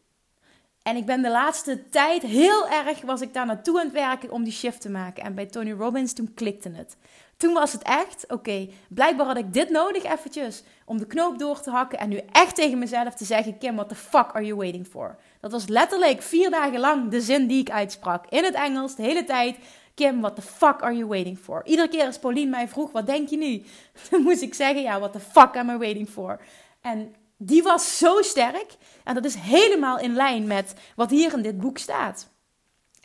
En 0.82 0.96
ik 0.96 1.06
ben 1.06 1.22
de 1.22 1.30
laatste 1.30 1.88
tijd 1.88 2.22
heel 2.22 2.68
erg, 2.68 3.00
was 3.00 3.20
ik 3.20 3.34
daar 3.34 3.46
naartoe 3.46 3.78
aan 3.78 3.84
het 3.84 3.94
werken 3.94 4.30
om 4.30 4.44
die 4.44 4.52
shift 4.52 4.80
te 4.80 4.90
maken. 4.90 5.24
En 5.24 5.34
bij 5.34 5.46
Tony 5.46 5.72
Robbins, 5.72 6.12
toen 6.12 6.34
klikte 6.34 6.70
het. 6.70 6.96
Toen 7.36 7.52
was 7.52 7.72
het 7.72 7.82
echt, 7.82 8.24
oké, 8.28 8.68
blijkbaar 8.88 9.26
had 9.26 9.36
ik 9.36 9.52
dit 9.52 9.70
nodig 9.70 10.04
eventjes 10.04 10.62
om 10.84 10.98
de 10.98 11.06
knoop 11.06 11.38
door 11.38 11.60
te 11.60 11.70
hakken 11.70 11.98
en 11.98 12.08
nu 12.08 12.20
echt 12.32 12.54
tegen 12.54 12.78
mezelf 12.78 13.14
te 13.14 13.24
zeggen, 13.24 13.58
Kim, 13.58 13.74
what 13.74 13.88
the 13.88 13.94
fuck 13.94 14.30
are 14.32 14.44
you 14.44 14.56
waiting 14.56 14.86
for? 14.86 15.16
Dat 15.40 15.52
was 15.52 15.66
letterlijk 15.66 16.22
vier 16.22 16.50
dagen 16.50 16.80
lang 16.80 17.10
de 17.10 17.20
zin 17.20 17.46
die 17.46 17.60
ik 17.60 17.70
uitsprak. 17.70 18.26
In 18.28 18.44
het 18.44 18.54
Engels, 18.54 18.96
de 18.96 19.02
hele 19.02 19.24
tijd. 19.24 19.56
Kim, 19.94 20.20
what 20.20 20.36
the 20.36 20.42
fuck 20.42 20.82
are 20.82 20.96
you 20.96 21.06
waiting 21.06 21.38
for? 21.38 21.62
Iedere 21.64 21.88
keer 21.88 22.06
als 22.06 22.18
Pauline 22.18 22.50
mij 22.50 22.68
vroeg, 22.68 22.92
wat 22.92 23.06
denk 23.06 23.28
je 23.28 23.36
nu? 23.36 23.62
Dan 24.10 24.22
moest 24.22 24.42
ik 24.42 24.54
zeggen, 24.54 24.82
ja, 24.82 24.98
what 24.98 25.12
the 25.12 25.20
fuck 25.20 25.56
am 25.56 25.70
I 25.70 25.76
waiting 25.76 26.08
for? 26.08 26.40
En 26.80 27.14
die 27.46 27.62
was 27.62 27.99
zo 27.99 28.22
sterk. 28.22 28.76
En 29.04 29.14
dat 29.14 29.25
is 29.25 29.34
helemaal 29.34 29.99
in 29.99 30.14
lijn 30.14 30.46
met 30.46 30.75
wat 30.96 31.11
hier 31.11 31.32
in 31.32 31.42
dit 31.42 31.58
boek 31.58 31.78
staat. 31.78 32.28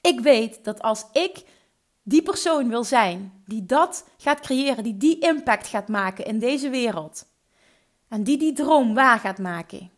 Ik 0.02 0.20
weet 0.20 0.64
dat 0.64 0.82
als 0.82 1.06
ik 1.12 1.44
die 2.04 2.22
persoon 2.22 2.70
wil 2.70 2.84
zijn 2.84 3.44
die 3.46 3.66
dat 3.66 4.06
gaat 4.18 4.40
creëren, 4.40 4.84
die 4.84 4.98
die 4.98 5.20
impact 5.20 5.68
gaat 5.68 5.88
maken 5.88 6.26
in 6.26 6.40
deze 6.40 6.70
wereld. 6.70 7.26
En 8.08 8.24
die 8.24 8.38
die 8.38 8.54
droom 8.54 8.94
waar 8.94 9.20
gaat 9.20 9.38
maken 9.38 9.92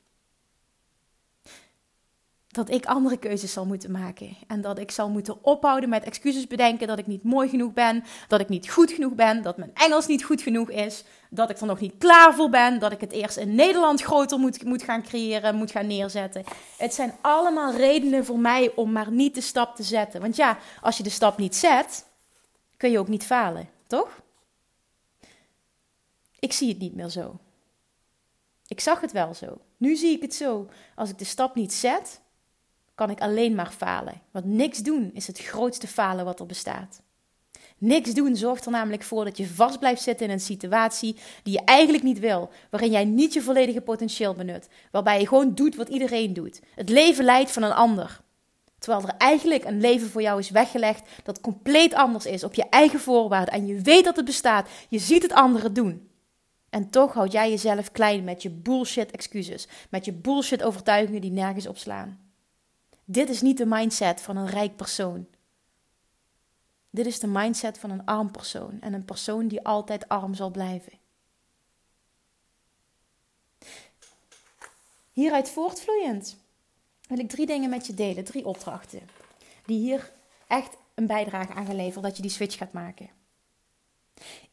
dat 2.60 2.70
ik 2.70 2.86
andere 2.86 3.18
keuzes 3.18 3.54
zal 3.54 3.66
moeten 3.66 3.92
maken. 3.92 4.38
En 4.48 4.62
dat 4.62 4.80
ik 4.80 4.92
zal 4.92 5.10
moeten 5.10 5.44
ophouden 5.44 5.90
met 5.90 6.04
excuses 6.04 6.48
bedenken 6.48 6.88
dat 6.88 6.98
ik 6.98 7.08
niet 7.08 7.24
mooi 7.24 7.50
genoeg 7.50 7.74
ben, 7.74 8.04
dat 8.28 8.40
ik 8.40 8.50
niet 8.50 8.70
goed 8.70 8.92
genoeg 8.92 9.14
ben, 9.14 9.42
dat 9.42 9.58
mijn 9.58 9.72
Engels 9.74 10.08
niet 10.08 10.24
goed 10.24 10.42
genoeg 10.42 10.70
is, 10.70 11.04
dat 11.30 11.50
ik 11.50 11.60
er 11.60 11.66
nog 11.66 11.80
niet 11.80 11.94
klaar 11.98 12.34
voor 12.34 12.50
ben, 12.50 12.80
dat 12.80 12.92
ik 12.92 13.02
het 13.02 13.12
eerst 13.12 13.38
in 13.38 13.56
Nederland 13.56 14.02
groter 14.02 14.40
moet, 14.40 14.64
moet 14.64 14.84
gaan 14.84 15.04
creëren, 15.04 15.56
moet 15.56 15.72
gaan 15.72 15.88
neerzetten. 15.88 16.44
Het 16.78 16.94
zijn 16.94 17.14
allemaal 17.22 17.74
redenen 17.74 18.26
voor 18.26 18.40
mij 18.40 18.72
om 18.76 18.92
maar 18.92 19.12
niet 19.12 19.36
de 19.36 19.42
stap 19.42 19.76
te 19.76 19.84
zetten. 19.84 20.22
Want 20.22 20.36
ja, 20.36 20.58
als 20.82 20.98
je 20.98 21.04
de 21.04 21.10
stap 21.10 21.38
niet 21.38 21.56
zet, 21.56 22.06
kun 22.78 22.92
je 22.92 23.00
ook 23.00 23.08
niet 23.08 23.26
falen, 23.26 23.70
toch? 23.88 24.22
Ik 26.40 26.54
zie 26.54 26.70
het 26.70 26.80
niet 26.80 26.96
meer 26.96 27.10
zo. 27.10 27.40
Ik 28.68 28.80
zag 28.80 29.02
het 29.02 29.12
wel 29.12 29.34
zo. 29.34 29.62
Nu 29.78 29.96
zie 29.96 30.16
ik 30.16 30.22
het 30.22 30.34
zo. 30.34 30.70
Als 30.96 31.10
ik 31.10 31.18
de 31.18 31.26
stap 31.26 31.56
niet 31.56 31.74
zet, 31.74 32.22
kan 33.00 33.10
ik 33.10 33.22
alleen 33.22 33.56
maar 33.56 33.72
falen. 33.78 34.22
Want 34.32 34.46
niks 34.46 34.80
doen 34.80 35.12
is 35.14 35.28
het 35.28 35.40
grootste 35.40 35.88
falen 35.88 36.26
wat 36.26 36.40
er 36.40 36.46
bestaat. 36.46 37.02
Niks 37.78 38.14
doen 38.14 38.36
zorgt 38.36 38.66
er 38.66 38.72
namelijk 38.72 39.04
voor 39.04 39.24
dat 39.24 39.38
je 39.38 39.48
vast 39.48 39.80
blijft 39.80 40.02
zitten 40.02 40.26
in 40.26 40.32
een 40.32 40.40
situatie 40.40 41.16
die 41.44 41.54
je 41.54 41.64
eigenlijk 41.64 42.04
niet 42.04 42.20
wil, 42.20 42.50
waarin 42.70 42.92
jij 42.92 43.06
niet 43.06 43.34
je 43.34 43.42
volledige 43.42 43.82
potentieel 43.82 44.34
benut, 44.34 44.68
waarbij 44.92 45.20
je 45.20 45.28
gewoon 45.28 45.56
doet 45.56 45.76
wat 45.76 45.90
iedereen 45.90 46.34
doet. 46.34 46.62
Het 46.76 46.90
leven 46.90 47.26
leidt 47.26 47.52
van 47.52 47.64
een 47.64 47.74
ander. 47.74 48.22
Terwijl 48.80 49.08
er 49.08 49.16
eigenlijk 49.18 49.66
een 49.66 49.82
leven 49.82 50.10
voor 50.10 50.22
jou 50.22 50.40
is 50.40 50.50
weggelegd 50.50 51.10
dat 51.24 51.42
compleet 51.42 51.94
anders 51.94 52.26
is, 52.26 52.44
op 52.44 52.54
je 52.54 52.70
eigen 52.70 53.00
voorwaarden. 53.00 53.54
En 53.54 53.66
je 53.66 53.82
weet 53.82 54.04
dat 54.04 54.16
het 54.16 54.26
bestaat, 54.26 54.70
je 54.90 55.00
ziet 55.00 55.24
het 55.24 55.34
anderen 55.34 55.74
doen. 55.74 56.10
En 56.70 56.90
toch 56.90 57.14
houd 57.14 57.32
jij 57.32 57.50
jezelf 57.50 57.92
klein 57.92 58.24
met 58.24 58.42
je 58.42 58.50
bullshit 58.50 59.12
excuses, 59.12 59.68
met 59.90 60.06
je 60.06 60.14
bullshit 60.14 60.64
overtuigingen 60.64 61.22
die 61.22 61.32
nergens 61.32 61.68
opslaan. 61.68 62.29
Dit 63.12 63.30
is 63.30 63.42
niet 63.42 63.58
de 63.58 63.66
mindset 63.66 64.22
van 64.22 64.38
een 64.38 64.48
rijk 64.48 64.76
persoon. 64.76 65.28
Dit 66.90 67.06
is 67.06 67.20
de 67.20 67.28
mindset 67.28 67.78
van 67.78 67.90
een 67.90 68.06
arm 68.06 68.32
persoon 68.32 68.82
en 68.82 68.94
een 68.94 69.06
persoon 69.06 69.48
die 69.48 69.66
altijd 69.66 70.08
arm 70.08 70.34
zal 70.34 70.50
blijven. 70.50 70.94
Hieruit 75.12 75.50
voortvloeiend 75.50 76.38
wil 77.08 77.20
ik 77.20 77.30
drie 77.30 77.46
dingen 77.46 77.70
met 77.70 77.88
je 77.88 77.94
delen, 77.94 78.24
drie 78.24 78.46
opdrachten, 78.46 79.10
die 79.66 79.80
hier 79.80 80.12
echt 80.48 80.78
een 80.94 81.08
bijdrage 81.08 81.54
aan 81.54 81.66
gaan 81.66 81.76
leveren 81.76 82.04
dat 82.04 82.16
je 82.16 82.22
die 82.22 82.32
switch 82.32 82.58
gaat 82.58 82.74
maken. 82.74 83.10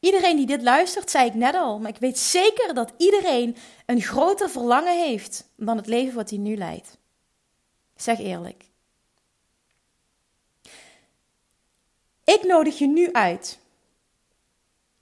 Iedereen 0.01 0.37
die 0.37 0.47
dit 0.47 0.63
luistert, 0.63 1.11
zei 1.11 1.27
ik 1.27 1.35
net 1.35 1.55
al, 1.55 1.79
maar 1.79 1.91
ik 1.91 2.01
weet 2.01 2.19
zeker 2.19 2.75
dat 2.75 2.93
iedereen 2.97 3.57
een 3.87 4.01
groter 4.01 4.51
verlangen 4.51 5.05
heeft 5.05 5.49
dan 5.57 5.77
het 5.77 5.87
leven 5.87 6.15
wat 6.15 6.31
hij 6.31 6.39
nu 6.39 6.57
leidt. 6.57 6.99
Zeg 7.97 8.19
eerlijk. 8.19 8.65
Ik 12.25 12.43
nodig 12.43 12.79
je 12.79 12.87
nu 12.87 13.13
uit. 13.13 13.59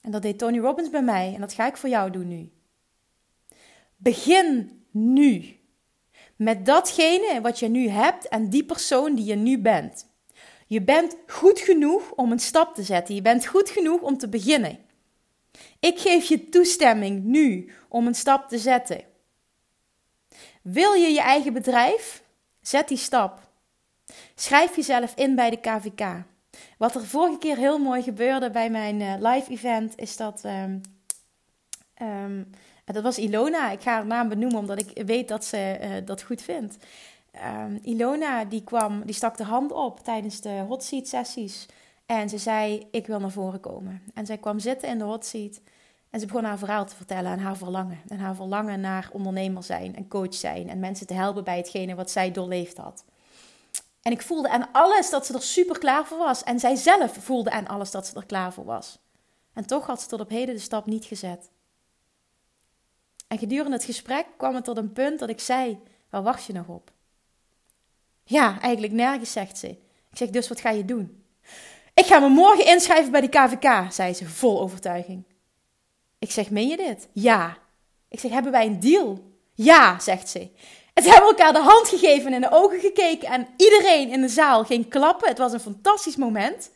En 0.01 0.11
dat 0.11 0.23
deed 0.23 0.39
Tony 0.39 0.59
Robbins 0.59 0.91
bij 0.91 1.03
mij 1.03 1.35
en 1.35 1.41
dat 1.41 1.53
ga 1.53 1.67
ik 1.67 1.77
voor 1.77 1.89
jou 1.89 2.11
doen 2.11 2.29
nu. 2.29 2.51
Begin 3.97 4.83
nu 4.91 5.59
met 6.37 6.67
datgene 6.67 7.41
wat 7.43 7.59
je 7.59 7.69
nu 7.69 7.89
hebt 7.89 8.29
en 8.29 8.51
die 8.51 8.65
persoon 8.65 9.15
die 9.15 9.25
je 9.25 9.35
nu 9.35 9.59
bent. 9.59 10.07
Je 10.67 10.83
bent 10.83 11.17
goed 11.27 11.59
genoeg 11.59 12.13
om 12.13 12.33
een 12.33 12.39
stap 12.39 12.75
te 12.75 12.83
zetten. 12.83 13.15
Je 13.15 13.23
bent 13.23 13.47
goed 13.47 13.71
genoeg 13.71 14.01
om 14.01 14.19
te 14.19 14.29
beginnen. 14.29 14.79
Ik 15.81 15.99
geef 15.99 16.25
je 16.25 16.49
toestemming 16.49 17.25
nu 17.25 17.73
om 17.89 18.07
een 18.07 18.15
stap 18.15 18.49
te 18.49 18.59
zetten. 18.59 19.05
Wil 20.63 20.93
je 20.93 21.09
je 21.09 21.21
eigen 21.21 21.53
bedrijf? 21.53 22.24
Zet 22.65 22.89
die 22.89 22.97
stap. 22.97 23.41
Schrijf 24.35 24.77
jezelf 24.77 25.15
in 25.15 25.35
bij 25.35 25.51
de 25.51 25.57
KVK. 25.57 26.23
Wat 26.79 26.95
er 26.95 27.07
vorige 27.07 27.39
keer 27.39 27.57
heel 27.57 27.79
mooi 27.79 28.03
gebeurde 28.03 28.51
bij 28.51 28.71
mijn 28.71 29.01
uh, 29.01 29.15
live 29.19 29.51
event 29.51 29.93
is 29.97 30.17
dat. 30.17 30.43
Um, 30.45 30.81
um, 32.03 32.51
dat 32.85 33.03
was 33.03 33.19
Ilona. 33.19 33.71
Ik 33.71 33.81
ga 33.81 33.93
haar 33.93 34.07
naam 34.07 34.29
benoemen 34.29 34.59
omdat 34.59 34.81
ik 34.81 35.07
weet 35.07 35.29
dat 35.29 35.45
ze 35.45 35.79
uh, 35.81 36.07
dat 36.07 36.23
goed 36.23 36.43
vindt. 36.43 36.77
Um, 37.65 37.79
Ilona 37.83 38.45
die 38.45 38.65
kwam, 38.65 39.03
die 39.05 39.15
stak 39.15 39.37
de 39.37 39.45
hand 39.45 39.73
op 39.73 40.01
tijdens 40.01 40.41
de 40.41 40.65
hot 40.69 40.85
seat 40.85 41.09
sessies. 41.09 41.67
En 42.07 42.29
ze 42.29 42.39
zei: 42.39 42.87
Ik 42.91 43.07
wil 43.07 43.21
naar 43.21 43.31
voren 43.31 43.61
komen. 43.61 44.03
En 44.15 44.27
zij 44.27 44.39
kwam 44.39 44.59
zitten 44.59 44.89
in 44.89 44.99
de 44.99 45.05
hot 45.05 45.27
seat. 45.27 45.61
En 46.15 46.21
ze 46.21 46.27
begon 46.27 46.45
haar 46.45 46.59
verhaal 46.59 46.87
te 46.87 46.97
vertellen 46.97 47.33
en 47.33 47.39
haar 47.39 47.57
verlangen. 47.57 48.01
En 48.09 48.19
haar 48.19 48.35
verlangen 48.35 48.81
naar 48.81 49.09
ondernemer 49.13 49.63
zijn 49.63 49.97
en 49.97 50.09
coach 50.09 50.35
zijn. 50.35 50.69
En 50.69 50.79
mensen 50.79 51.07
te 51.07 51.15
helpen 51.15 51.45
bij 51.45 51.57
hetgene 51.57 51.95
wat 51.95 52.11
zij 52.11 52.33
doorleefd 52.33 52.77
had. 52.77 53.05
En 54.03 54.13
ik 54.13 54.23
voelde 54.23 54.49
aan 54.49 54.69
alles 54.73 55.11
dat 55.11 55.27
ze 55.27 55.35
er 55.35 55.43
super 55.43 55.79
klaar 55.79 56.07
voor 56.07 56.19
was. 56.19 56.43
En 56.43 56.61
zij 56.61 56.75
zelf 56.75 57.17
voelde 57.21 57.51
aan 57.51 57.67
alles 57.67 57.91
dat 57.91 58.07
ze 58.07 58.15
er 58.15 58.27
klaar 58.27 58.53
voor 58.53 58.65
was. 58.65 58.99
En 59.53 59.67
toch 59.67 59.87
had 59.87 60.03
ze 60.03 60.09
tot 60.09 60.21
op 60.21 60.29
heden 60.29 60.55
de 60.55 60.61
stap 60.61 60.87
niet 60.87 61.05
gezet. 61.05 61.51
En 63.29 63.39
gedurende 63.39 63.77
het 63.77 63.85
gesprek 63.85 64.27
kwam 64.37 64.55
het 64.55 64.65
tot 64.65 64.77
een 64.77 64.93
punt 64.93 65.19
dat 65.19 65.29
ik 65.29 65.41
zei: 65.41 65.79
Waar 66.11 66.23
wacht 66.23 66.45
je 66.45 66.53
nog 66.53 66.67
op? 66.67 66.93
Ja, 68.25 68.61
eigenlijk 68.61 68.93
nergens, 68.93 69.33
zegt 69.33 69.59
ze. 69.59 69.69
Ik 70.11 70.17
zeg: 70.17 70.31
Dus 70.31 70.49
wat 70.49 70.61
ga 70.61 70.71
je 70.71 70.85
doen? 70.85 71.25
Ik 71.95 72.07
ga 72.07 72.19
me 72.19 72.29
morgen 72.29 72.67
inschrijven 72.67 73.13
bij 73.13 73.21
de 73.21 73.29
KVK, 73.29 73.93
zei 73.93 74.15
ze 74.15 74.29
vol 74.29 74.61
overtuiging. 74.61 75.25
Ik 76.25 76.31
zeg, 76.31 76.51
meen 76.51 76.69
je 76.69 76.77
dit? 76.77 77.09
Ja. 77.13 77.57
Ik 78.09 78.21
zeg, 78.21 78.31
hebben 78.31 78.53
wij 78.53 78.67
een 78.67 78.81
deal? 78.81 79.33
Ja, 79.55 79.99
zegt 79.99 80.29
ze. 80.29 80.51
Het 80.95 81.05
hebben 81.05 81.29
elkaar 81.29 81.53
de 81.53 81.59
hand 81.59 81.89
gegeven 81.89 82.27
en 82.27 82.33
in 82.33 82.41
de 82.41 82.51
ogen 82.51 82.81
gekeken 82.81 83.29
en 83.29 83.49
iedereen 83.57 84.11
in 84.11 84.21
de 84.21 84.29
zaal 84.29 84.65
ging 84.65 84.89
klappen. 84.89 85.29
Het 85.29 85.39
was 85.39 85.53
een 85.53 85.61
fantastisch 85.61 86.17
moment. 86.17 86.71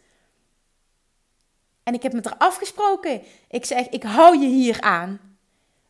En 1.83 1.95
ik 1.95 2.03
heb 2.03 2.13
met 2.13 2.25
haar 2.25 2.37
afgesproken. 2.39 3.23
Ik 3.51 3.65
zeg, 3.65 3.89
ik 3.89 4.03
hou 4.03 4.39
je 4.39 4.47
hier 4.47 4.81
aan. 4.81 5.37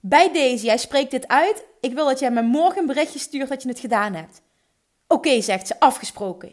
Bij 0.00 0.32
deze, 0.32 0.64
jij 0.64 0.78
spreekt 0.78 1.10
dit 1.10 1.28
uit. 1.28 1.64
Ik 1.80 1.92
wil 1.92 2.06
dat 2.06 2.18
jij 2.18 2.30
me 2.30 2.42
morgen 2.42 2.80
een 2.80 2.86
berichtje 2.86 3.18
stuurt 3.18 3.48
dat 3.48 3.62
je 3.62 3.68
het 3.68 3.80
gedaan 3.80 4.14
hebt. 4.14 4.42
Oké, 5.06 5.40
zegt 5.40 5.66
ze, 5.66 5.80
afgesproken. 5.80 6.52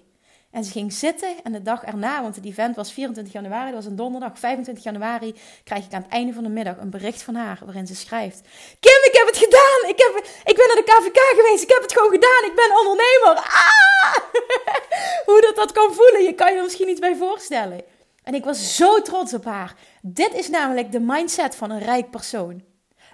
En 0.55 0.63
ze 0.63 0.71
ging 0.71 0.93
zitten 0.93 1.35
en 1.43 1.51
de 1.51 1.61
dag 1.61 1.83
erna, 1.83 2.21
want 2.21 2.35
het 2.35 2.45
event 2.45 2.75
was 2.75 2.91
24 2.91 3.33
januari, 3.33 3.65
dat 3.65 3.73
was 3.73 3.85
een 3.85 3.95
donderdag, 3.95 4.39
25 4.39 4.83
januari, 4.83 5.35
krijg 5.63 5.85
ik 5.85 5.93
aan 5.93 6.01
het 6.01 6.11
einde 6.11 6.33
van 6.33 6.43
de 6.43 6.49
middag 6.49 6.77
een 6.77 6.89
bericht 6.89 7.23
van 7.23 7.35
haar 7.35 7.59
waarin 7.65 7.87
ze 7.87 7.95
schrijft: 7.95 8.41
Kim, 8.79 9.01
ik 9.03 9.09
heb 9.11 9.27
het 9.27 9.37
gedaan! 9.37 9.89
Ik, 9.89 9.97
heb, 9.97 10.25
ik 10.43 10.55
ben 10.55 10.67
naar 10.67 10.75
de 10.75 10.91
KVK 10.91 11.19
geweest, 11.35 11.63
ik 11.63 11.69
heb 11.69 11.81
het 11.81 11.93
gewoon 11.93 12.11
gedaan, 12.11 12.43
ik 12.43 12.55
ben 12.55 12.77
ondernemer! 12.77 13.35
Ah! 13.35 14.15
Hoe 15.25 15.41
dat 15.41 15.55
dat 15.55 15.71
kan 15.71 15.93
voelen, 15.93 16.23
je 16.23 16.33
kan 16.33 16.55
je 16.55 16.61
misschien 16.61 16.89
iets 16.89 16.99
bij 16.99 17.15
voorstellen. 17.15 17.81
En 18.23 18.33
ik 18.33 18.43
was 18.43 18.75
zo 18.75 19.01
trots 19.01 19.33
op 19.33 19.45
haar. 19.45 19.75
Dit 20.01 20.33
is 20.33 20.49
namelijk 20.49 20.91
de 20.91 20.99
mindset 20.99 21.55
van 21.55 21.71
een 21.71 21.79
rijk 21.79 22.09
persoon: 22.09 22.63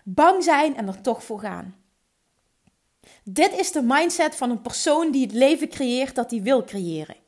bang 0.04 0.44
zijn 0.44 0.78
en 0.78 0.88
er 0.88 1.02
toch 1.02 1.24
voor 1.24 1.40
gaan. 1.40 1.76
Dit 3.24 3.54
is 3.54 3.72
de 3.72 3.82
mindset 3.82 4.36
van 4.36 4.50
een 4.50 4.62
persoon 4.62 5.12
die 5.12 5.22
het 5.22 5.34
leven 5.34 5.70
creëert 5.70 6.16
dat 6.16 6.32
hij 6.32 6.42
wil 6.42 6.64
creëren. 6.64 7.21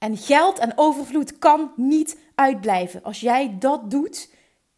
En 0.00 0.16
geld 0.16 0.58
en 0.58 0.72
overvloed 0.76 1.38
kan 1.38 1.72
niet 1.76 2.18
uitblijven 2.34 3.02
als 3.02 3.20
jij 3.20 3.56
dat 3.58 3.90
doet 3.90 4.30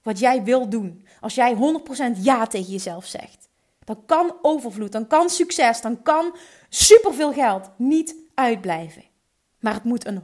wat 0.02 0.18
jij 0.18 0.42
wil 0.42 0.68
doen. 0.68 1.06
Als 1.20 1.34
jij 1.34 1.56
100% 2.16 2.22
ja 2.22 2.46
tegen 2.46 2.72
jezelf 2.72 3.06
zegt. 3.06 3.48
Dan 3.84 4.02
kan 4.06 4.36
overvloed, 4.42 4.92
dan 4.92 5.06
kan 5.06 5.30
succes, 5.30 5.80
dan 5.80 6.02
kan 6.02 6.36
superveel 6.68 7.32
geld 7.32 7.70
niet 7.76 8.16
uitblijven. 8.34 9.04
Maar 9.60 9.74
het 9.74 9.84
moet 9.84 10.06
een 10.06 10.22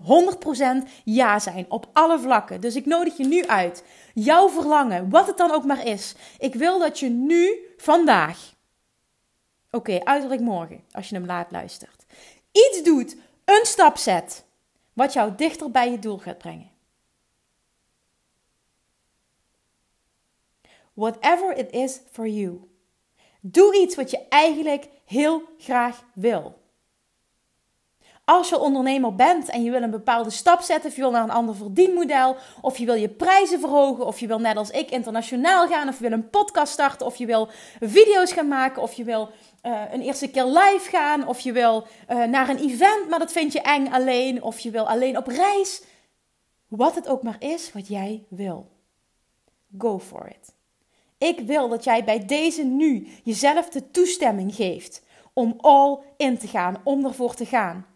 100% 0.87 0.89
ja 1.05 1.39
zijn 1.39 1.67
op 1.69 1.89
alle 1.93 2.19
vlakken. 2.19 2.61
Dus 2.61 2.77
ik 2.77 2.87
nodig 2.87 3.17
je 3.17 3.27
nu 3.27 3.47
uit. 3.47 3.85
Jouw 4.15 4.49
verlangen, 4.49 5.11
wat 5.11 5.27
het 5.27 5.37
dan 5.37 5.51
ook 5.51 5.65
maar 5.65 5.87
is. 5.87 6.15
Ik 6.39 6.55
wil 6.55 6.79
dat 6.79 6.99
je 6.99 7.09
nu, 7.09 7.59
vandaag. 7.77 8.55
Oké, 9.71 9.91
okay, 9.93 10.01
uiterlijk 10.05 10.41
morgen, 10.41 10.85
als 10.91 11.09
je 11.09 11.15
hem 11.15 11.27
laat 11.27 11.51
luistert. 11.51 12.05
iets 12.53 12.83
doet, 12.83 13.17
een 13.45 13.67
stap 13.67 13.97
zet, 13.97 14.45
wat 14.99 15.13
jou 15.13 15.35
dichter 15.35 15.71
bij 15.71 15.91
je 15.91 15.99
doel 15.99 16.19
gaat 16.19 16.39
brengen. 16.39 16.71
Whatever 20.93 21.57
it 21.57 21.71
is 21.71 22.01
for 22.11 22.29
you. 22.29 22.61
Doe 23.41 23.77
iets 23.77 23.97
wat 23.97 24.11
je 24.11 24.29
eigenlijk 24.29 24.89
heel 25.05 25.43
graag 25.59 26.05
wil. 26.15 26.63
Als 28.29 28.49
je 28.49 28.59
ondernemer 28.59 29.15
bent 29.15 29.49
en 29.49 29.63
je 29.63 29.71
wil 29.71 29.83
een 29.83 29.91
bepaalde 29.91 30.31
stap 30.31 30.61
zetten, 30.61 30.91
of 30.91 30.97
je 30.97 31.03
wil 31.03 31.11
naar 31.11 31.23
een 31.23 31.31
ander 31.31 31.57
verdienmodel, 31.57 32.37
of 32.61 32.79
je 32.79 32.85
wil 32.85 32.95
je 32.95 33.09
prijzen 33.09 33.61
verhogen, 33.61 34.07
of 34.07 34.21
je 34.21 34.27
wil 34.27 34.41
net 34.41 34.57
als 34.57 34.71
ik 34.71 34.91
internationaal 34.91 35.69
gaan, 35.69 35.89
of 35.89 35.95
je 35.95 36.09
wil 36.09 36.13
een 36.13 36.31
podcast 36.31 36.73
starten, 36.73 37.07
of 37.07 37.17
je 37.17 37.27
wil 37.27 37.49
video's 37.81 38.33
gaan 38.33 38.49
maken, 38.49 38.83
of 38.83 38.93
je 38.93 39.05
wil 39.05 39.31
uh, 39.63 39.83
een 39.93 40.01
eerste 40.01 40.31
keer 40.31 40.45
live 40.45 40.89
gaan, 40.91 41.29
of 41.29 41.41
je 41.41 41.53
wil 41.53 41.87
uh, 42.09 42.25
naar 42.25 42.49
een 42.49 42.59
event, 42.59 43.09
maar 43.09 43.19
dat 43.19 43.33
vind 43.33 43.53
je 43.53 43.61
eng 43.61 43.87
alleen, 43.93 44.43
of 44.43 44.59
je 44.59 44.71
wil 44.71 44.89
alleen 44.89 45.17
op 45.17 45.27
reis. 45.27 45.83
Wat 46.67 46.95
het 46.95 47.09
ook 47.09 47.23
maar 47.23 47.37
is 47.39 47.73
wat 47.73 47.89
jij 47.89 48.25
wil. 48.29 48.71
Go 49.79 49.99
for 49.99 50.29
it. 50.29 50.55
Ik 51.19 51.41
wil 51.41 51.69
dat 51.69 51.85
jij 51.85 52.05
bij 52.05 52.27
deze 52.27 52.65
nu 52.65 53.09
jezelf 53.25 53.69
de 53.69 53.91
toestemming 53.91 54.55
geeft 54.55 55.03
om 55.33 55.55
all 55.61 55.99
in 56.17 56.39
te 56.39 56.47
gaan, 56.47 56.81
om 56.85 57.05
ervoor 57.05 57.35
te 57.35 57.47
gaan. 57.47 57.87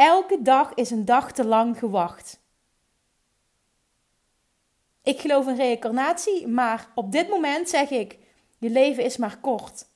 Elke 0.00 0.42
dag 0.42 0.74
is 0.74 0.90
een 0.90 1.04
dag 1.04 1.32
te 1.32 1.44
lang 1.44 1.78
gewacht. 1.78 2.40
Ik 5.02 5.20
geloof 5.20 5.46
in 5.46 5.56
reïncarnatie, 5.56 6.46
maar 6.46 6.88
op 6.94 7.12
dit 7.12 7.28
moment 7.28 7.68
zeg 7.68 7.90
ik: 7.90 8.18
je 8.58 8.70
leven 8.70 9.04
is 9.04 9.16
maar 9.16 9.38
kort. 9.40 9.86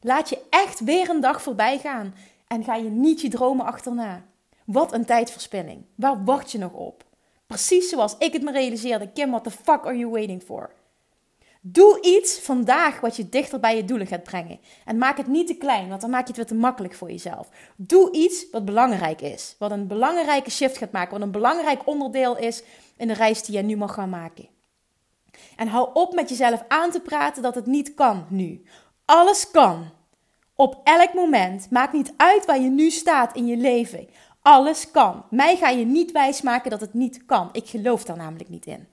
Laat 0.00 0.28
je 0.28 0.46
echt 0.50 0.80
weer 0.80 1.10
een 1.10 1.20
dag 1.20 1.42
voorbij 1.42 1.78
gaan 1.78 2.14
en 2.46 2.64
ga 2.64 2.74
je 2.74 2.90
niet 2.90 3.20
je 3.20 3.28
dromen 3.28 3.66
achterna. 3.66 4.24
Wat 4.64 4.92
een 4.92 5.04
tijdverspilling. 5.04 5.84
Waar 5.94 6.24
wacht 6.24 6.52
je 6.52 6.58
nog 6.58 6.72
op? 6.72 7.04
Precies 7.46 7.88
zoals 7.88 8.16
ik 8.18 8.32
het 8.32 8.42
me 8.42 8.52
realiseerde. 8.52 9.12
Kim, 9.12 9.30
what 9.30 9.44
the 9.44 9.50
fuck 9.50 9.84
are 9.84 9.98
you 9.98 10.10
waiting 10.10 10.42
for? 10.42 10.70
Doe 11.66 11.98
iets 12.02 12.38
vandaag 12.38 13.00
wat 13.00 13.16
je 13.16 13.28
dichter 13.28 13.60
bij 13.60 13.76
je 13.76 13.84
doelen 13.84 14.06
gaat 14.06 14.22
brengen. 14.22 14.60
En 14.84 14.98
maak 14.98 15.16
het 15.16 15.26
niet 15.26 15.46
te 15.46 15.54
klein, 15.54 15.88
want 15.88 16.00
dan 16.00 16.10
maak 16.10 16.20
je 16.20 16.26
het 16.26 16.36
weer 16.36 16.46
te 16.46 16.54
makkelijk 16.54 16.94
voor 16.94 17.10
jezelf. 17.10 17.48
Doe 17.76 18.12
iets 18.12 18.50
wat 18.50 18.64
belangrijk 18.64 19.20
is. 19.20 19.56
Wat 19.58 19.70
een 19.70 19.86
belangrijke 19.86 20.50
shift 20.50 20.78
gaat 20.78 20.92
maken. 20.92 21.12
Wat 21.12 21.20
een 21.20 21.30
belangrijk 21.30 21.86
onderdeel 21.86 22.36
is 22.36 22.62
in 22.96 23.08
de 23.08 23.14
reis 23.14 23.42
die 23.42 23.56
je 23.56 23.62
nu 23.62 23.76
mag 23.76 23.94
gaan 23.94 24.10
maken. 24.10 24.48
En 25.56 25.68
hou 25.68 25.90
op 25.94 26.14
met 26.14 26.28
jezelf 26.28 26.64
aan 26.68 26.90
te 26.90 27.00
praten 27.00 27.42
dat 27.42 27.54
het 27.54 27.66
niet 27.66 27.94
kan 27.94 28.26
nu. 28.28 28.62
Alles 29.04 29.50
kan. 29.50 29.90
Op 30.54 30.80
elk 30.84 31.14
moment. 31.14 31.70
Maakt 31.70 31.92
niet 31.92 32.12
uit 32.16 32.46
waar 32.46 32.60
je 32.60 32.70
nu 32.70 32.90
staat 32.90 33.36
in 33.36 33.46
je 33.46 33.56
leven. 33.56 34.08
Alles 34.42 34.90
kan. 34.90 35.24
Mij 35.30 35.56
ga 35.56 35.68
je 35.68 35.84
niet 35.84 36.12
wijsmaken 36.12 36.70
dat 36.70 36.80
het 36.80 36.94
niet 36.94 37.24
kan. 37.24 37.48
Ik 37.52 37.68
geloof 37.68 38.04
daar 38.04 38.16
namelijk 38.16 38.48
niet 38.48 38.66
in. 38.66 38.88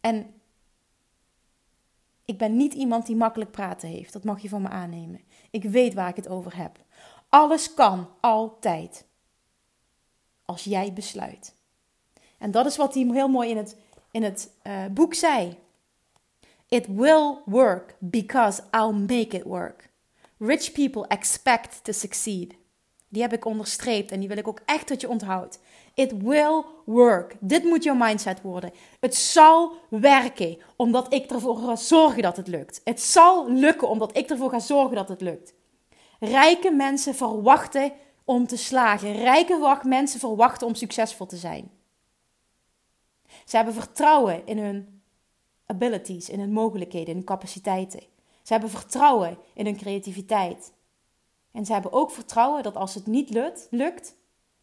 En 0.00 0.39
ik 2.30 2.38
ben 2.38 2.56
niet 2.56 2.74
iemand 2.74 3.06
die 3.06 3.16
makkelijk 3.16 3.50
praten 3.50 3.88
heeft. 3.88 4.12
Dat 4.12 4.24
mag 4.24 4.42
je 4.42 4.48
van 4.48 4.62
me 4.62 4.68
aannemen. 4.68 5.20
Ik 5.50 5.64
weet 5.64 5.94
waar 5.94 6.08
ik 6.08 6.16
het 6.16 6.28
over 6.28 6.56
heb. 6.56 6.78
Alles 7.28 7.74
kan 7.74 8.08
altijd. 8.20 9.06
Als 10.44 10.64
jij 10.64 10.92
besluit. 10.92 11.54
En 12.38 12.50
dat 12.50 12.66
is 12.66 12.76
wat 12.76 12.94
hij 12.94 13.02
heel 13.02 13.28
mooi 13.28 13.50
in 13.50 13.56
het, 13.56 13.76
in 14.10 14.22
het 14.22 14.50
uh, 14.62 14.86
boek 14.90 15.14
zei. 15.14 15.58
It 16.68 16.86
will 16.86 17.36
work 17.44 17.96
because 17.98 18.62
I'll 18.70 18.92
make 18.92 19.36
it 19.36 19.42
work. 19.42 19.88
Rich 20.38 20.72
people 20.72 21.06
expect 21.06 21.84
to 21.84 21.92
succeed. 21.92 22.54
Die 23.12 23.22
heb 23.22 23.32
ik 23.32 23.44
onderstreept 23.44 24.10
en 24.10 24.18
die 24.18 24.28
wil 24.28 24.36
ik 24.36 24.48
ook 24.48 24.60
echt 24.64 24.88
dat 24.88 25.00
je 25.00 25.08
onthoudt. 25.08 25.60
It 25.94 26.12
will 26.22 26.64
work. 26.84 27.36
Dit 27.40 27.64
moet 27.64 27.84
jouw 27.84 27.94
mindset 27.94 28.42
worden. 28.42 28.72
Het 29.00 29.14
zal 29.14 29.72
werken 29.88 30.58
omdat 30.76 31.12
ik 31.12 31.30
ervoor 31.30 31.56
ga 31.56 31.76
zorgen 31.76 32.22
dat 32.22 32.36
het 32.36 32.46
lukt. 32.46 32.80
Het 32.84 33.00
zal 33.00 33.52
lukken 33.52 33.88
omdat 33.88 34.16
ik 34.16 34.30
ervoor 34.30 34.50
ga 34.50 34.58
zorgen 34.58 34.96
dat 34.96 35.08
het 35.08 35.20
lukt. 35.20 35.54
Rijke 36.20 36.70
mensen 36.70 37.14
verwachten 37.14 37.92
om 38.24 38.46
te 38.46 38.56
slagen. 38.56 39.12
Rijke 39.12 39.80
mensen 39.84 40.20
verwachten 40.20 40.66
om 40.66 40.74
succesvol 40.74 41.26
te 41.26 41.36
zijn. 41.36 41.70
Ze 43.44 43.56
hebben 43.56 43.74
vertrouwen 43.74 44.46
in 44.46 44.58
hun 44.58 45.02
abilities, 45.66 46.28
in 46.28 46.40
hun 46.40 46.52
mogelijkheden, 46.52 47.08
in 47.08 47.14
hun 47.14 47.24
capaciteiten. 47.24 48.00
Ze 48.42 48.52
hebben 48.52 48.70
vertrouwen 48.70 49.38
in 49.54 49.64
hun 49.64 49.76
creativiteit. 49.76 50.72
En 51.52 51.66
ze 51.66 51.72
hebben 51.72 51.92
ook 51.92 52.10
vertrouwen 52.10 52.62
dat 52.62 52.76
als 52.76 52.94
het 52.94 53.06
niet 53.06 53.30
lukt, 53.30 53.66
lukt 53.70 54.14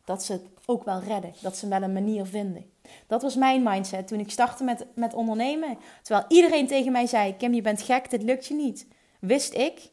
dat 0.06 0.24
ze 0.24 0.32
het 0.32 0.46
ook 0.66 0.84
wel 0.84 1.00
redden. 1.00 1.34
Dat 1.42 1.58
ze 1.58 1.68
wel 1.68 1.82
een 1.82 1.94
manier 1.94 2.26
vinden. 2.26 2.72
Dat 3.08 3.22
was 3.22 3.36
mijn 3.36 3.64
mindset 3.64 4.08
toen 4.08 4.20
ik 4.20 4.32
startte 4.32 4.64
met, 4.64 4.86
met 4.96 5.14
ondernemen. 5.14 5.78
Terwijl 6.02 6.26
iedereen 6.28 6.68
tegen 6.68 6.92
mij 6.92 7.06
zei: 7.06 7.38
Kim, 7.38 7.54
je 7.54 7.62
bent 7.62 7.82
gek, 7.82 8.10
dit 8.10 8.24
lukt 8.24 8.46
je 8.46 8.54
niet. 8.54 8.88
Wist 9.20 9.54
ik, 9.54 9.92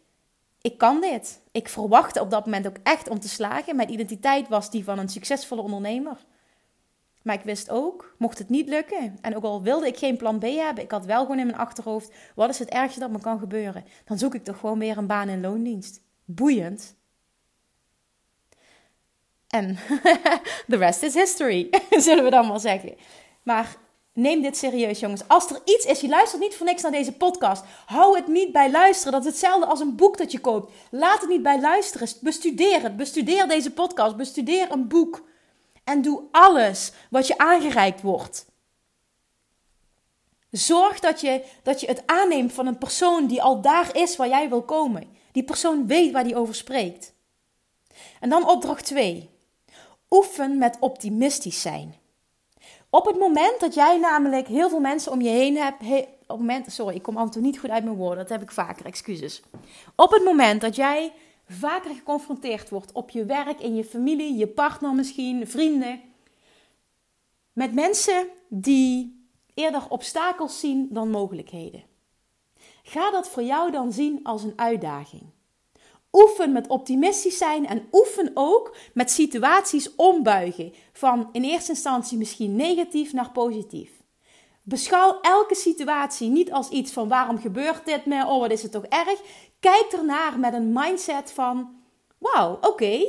ik 0.60 0.78
kan 0.78 1.00
dit. 1.00 1.40
Ik 1.52 1.68
verwachtte 1.68 2.20
op 2.20 2.30
dat 2.30 2.44
moment 2.44 2.66
ook 2.66 2.78
echt 2.82 3.08
om 3.08 3.20
te 3.20 3.28
slagen. 3.28 3.76
Mijn 3.76 3.92
identiteit 3.92 4.48
was 4.48 4.70
die 4.70 4.84
van 4.84 4.98
een 4.98 5.08
succesvolle 5.08 5.62
ondernemer. 5.62 6.24
Maar 7.22 7.34
ik 7.34 7.44
wist 7.44 7.70
ook, 7.70 8.14
mocht 8.18 8.38
het 8.38 8.48
niet 8.48 8.68
lukken, 8.68 9.18
en 9.20 9.36
ook 9.36 9.44
al 9.44 9.62
wilde 9.62 9.86
ik 9.86 9.98
geen 9.98 10.16
plan 10.16 10.38
B 10.38 10.42
hebben, 10.42 10.84
ik 10.84 10.90
had 10.90 11.04
wel 11.04 11.20
gewoon 11.20 11.38
in 11.38 11.46
mijn 11.46 11.58
achterhoofd: 11.58 12.12
wat 12.34 12.48
is 12.48 12.58
het 12.58 12.68
ergste 12.68 13.00
dat 13.00 13.10
me 13.10 13.20
kan 13.20 13.38
gebeuren? 13.38 13.84
Dan 14.04 14.18
zoek 14.18 14.34
ik 14.34 14.44
toch 14.44 14.58
gewoon 14.58 14.78
weer 14.78 14.98
een 14.98 15.06
baan 15.06 15.28
in 15.28 15.40
loondienst. 15.40 16.02
Boeiend. 16.24 16.94
En 19.48 19.78
the 20.70 20.76
rest 20.76 21.02
is 21.02 21.14
history, 21.14 21.70
zullen 21.90 22.24
we 22.24 22.30
dan 22.30 22.46
maar 22.46 22.60
zeggen. 22.60 22.96
Maar 23.42 23.76
neem 24.12 24.42
dit 24.42 24.56
serieus, 24.56 25.00
jongens. 25.00 25.28
Als 25.28 25.50
er 25.50 25.60
iets 25.64 25.84
is, 25.84 26.00
je 26.00 26.08
luistert 26.08 26.42
niet 26.42 26.54
voor 26.54 26.66
niks 26.66 26.82
naar 26.82 26.90
deze 26.90 27.12
podcast. 27.12 27.64
Hou 27.86 28.16
het 28.16 28.26
niet 28.26 28.52
bij 28.52 28.70
luisteren. 28.70 29.12
Dat 29.12 29.20
is 29.20 29.26
hetzelfde 29.26 29.66
als 29.66 29.80
een 29.80 29.96
boek 29.96 30.18
dat 30.18 30.32
je 30.32 30.40
koopt. 30.40 30.72
Laat 30.90 31.20
het 31.20 31.30
niet 31.30 31.42
bij 31.42 31.60
luisteren. 31.60 32.08
Bestudeer 32.20 32.82
het. 32.82 32.96
Bestudeer 32.96 33.48
deze 33.48 33.70
podcast. 33.70 34.16
Bestudeer 34.16 34.70
een 34.70 34.88
boek. 34.88 35.22
En 35.84 36.02
doe 36.02 36.22
alles 36.30 36.92
wat 37.10 37.26
je 37.26 37.38
aangereikt 37.38 38.02
wordt. 38.02 38.46
Zorg 40.50 41.00
dat 41.00 41.20
je, 41.20 41.44
dat 41.62 41.80
je 41.80 41.86
het 41.86 42.02
aanneemt 42.06 42.52
van 42.52 42.66
een 42.66 42.78
persoon 42.78 43.26
die 43.26 43.42
al 43.42 43.60
daar 43.60 43.96
is 43.96 44.16
waar 44.16 44.28
jij 44.28 44.48
wil 44.48 44.62
komen. 44.62 45.16
Die 45.34 45.42
persoon 45.44 45.86
weet 45.86 46.12
waar 46.12 46.24
die 46.24 46.36
over 46.36 46.54
spreekt. 46.54 47.14
En 48.20 48.28
dan 48.28 48.48
opdracht 48.48 48.84
2. 48.84 49.30
Oefen 50.10 50.58
met 50.58 50.76
optimistisch 50.80 51.60
zijn. 51.60 51.94
Op 52.90 53.06
het 53.06 53.18
moment 53.18 53.60
dat 53.60 53.74
jij 53.74 53.98
namelijk 53.98 54.46
heel 54.46 54.68
veel 54.68 54.80
mensen 54.80 55.12
om 55.12 55.20
je 55.20 55.28
heen 55.28 55.56
hebt. 55.56 55.82
op 55.82 56.08
het 56.26 56.38
moment, 56.38 56.72
sorry, 56.72 56.94
ik 56.94 57.02
kom 57.02 57.16
af 57.16 57.24
en 57.24 57.30
toe 57.30 57.42
niet 57.42 57.58
goed 57.58 57.70
uit 57.70 57.84
mijn 57.84 57.96
woorden. 57.96 58.18
Dat 58.18 58.28
heb 58.28 58.42
ik 58.42 58.50
vaker, 58.50 58.86
excuses. 58.86 59.42
Op 59.96 60.10
het 60.10 60.24
moment 60.24 60.60
dat 60.60 60.76
jij 60.76 61.12
vaker 61.48 61.94
geconfronteerd 61.94 62.68
wordt 62.68 62.92
op 62.92 63.10
je 63.10 63.24
werk, 63.24 63.60
in 63.60 63.74
je 63.74 63.84
familie, 63.84 64.36
je 64.36 64.46
partner 64.46 64.94
misschien, 64.94 65.48
vrienden. 65.48 66.00
Met 67.52 67.74
mensen 67.74 68.28
die 68.48 69.26
eerder 69.54 69.88
obstakels 69.88 70.60
zien 70.60 70.88
dan 70.90 71.10
mogelijkheden. 71.10 71.93
Ga 72.86 73.10
dat 73.10 73.28
voor 73.28 73.42
jou 73.42 73.70
dan 73.70 73.92
zien 73.92 74.20
als 74.22 74.42
een 74.42 74.52
uitdaging. 74.56 75.22
Oefen 76.12 76.52
met 76.52 76.66
optimistisch 76.66 77.38
zijn 77.38 77.66
en 77.66 77.88
oefen 77.92 78.30
ook 78.34 78.76
met 78.94 79.10
situaties 79.10 79.94
ombuigen. 79.94 80.72
Van 80.92 81.28
in 81.32 81.42
eerste 81.42 81.70
instantie 81.70 82.18
misschien 82.18 82.56
negatief 82.56 83.12
naar 83.12 83.30
positief. 83.30 83.90
Beschouw 84.62 85.18
elke 85.20 85.54
situatie 85.54 86.28
niet 86.28 86.52
als 86.52 86.68
iets 86.68 86.92
van 86.92 87.08
waarom 87.08 87.38
gebeurt 87.38 87.86
dit 87.86 88.06
me? 88.06 88.26
Oh, 88.26 88.40
wat 88.40 88.50
is 88.50 88.62
het 88.62 88.72
toch 88.72 88.84
erg? 88.84 89.20
Kijk 89.60 89.86
ernaar 89.92 90.38
met 90.38 90.52
een 90.52 90.72
mindset 90.72 91.32
van: 91.32 91.76
wauw, 92.18 92.58
oké. 92.60 93.06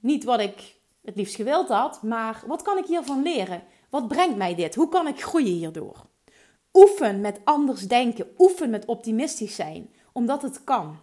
Niet 0.00 0.24
wat 0.24 0.40
ik 0.40 0.76
het 1.02 1.16
liefst 1.16 1.34
gewild 1.34 1.68
had, 1.68 2.02
maar 2.02 2.42
wat 2.46 2.62
kan 2.62 2.78
ik 2.78 2.86
hiervan 2.86 3.22
leren? 3.22 3.62
Wat 3.90 4.08
brengt 4.08 4.36
mij 4.36 4.54
dit? 4.54 4.74
Hoe 4.74 4.88
kan 4.88 5.06
ik 5.06 5.22
groeien 5.22 5.52
hierdoor? 5.52 6.10
Oefen 6.72 7.20
met 7.20 7.40
anders 7.44 7.88
denken, 7.88 8.26
oefen 8.38 8.70
met 8.70 8.84
optimistisch 8.84 9.54
zijn, 9.54 9.90
omdat 10.12 10.42
het 10.42 10.64
kan. 10.64 10.98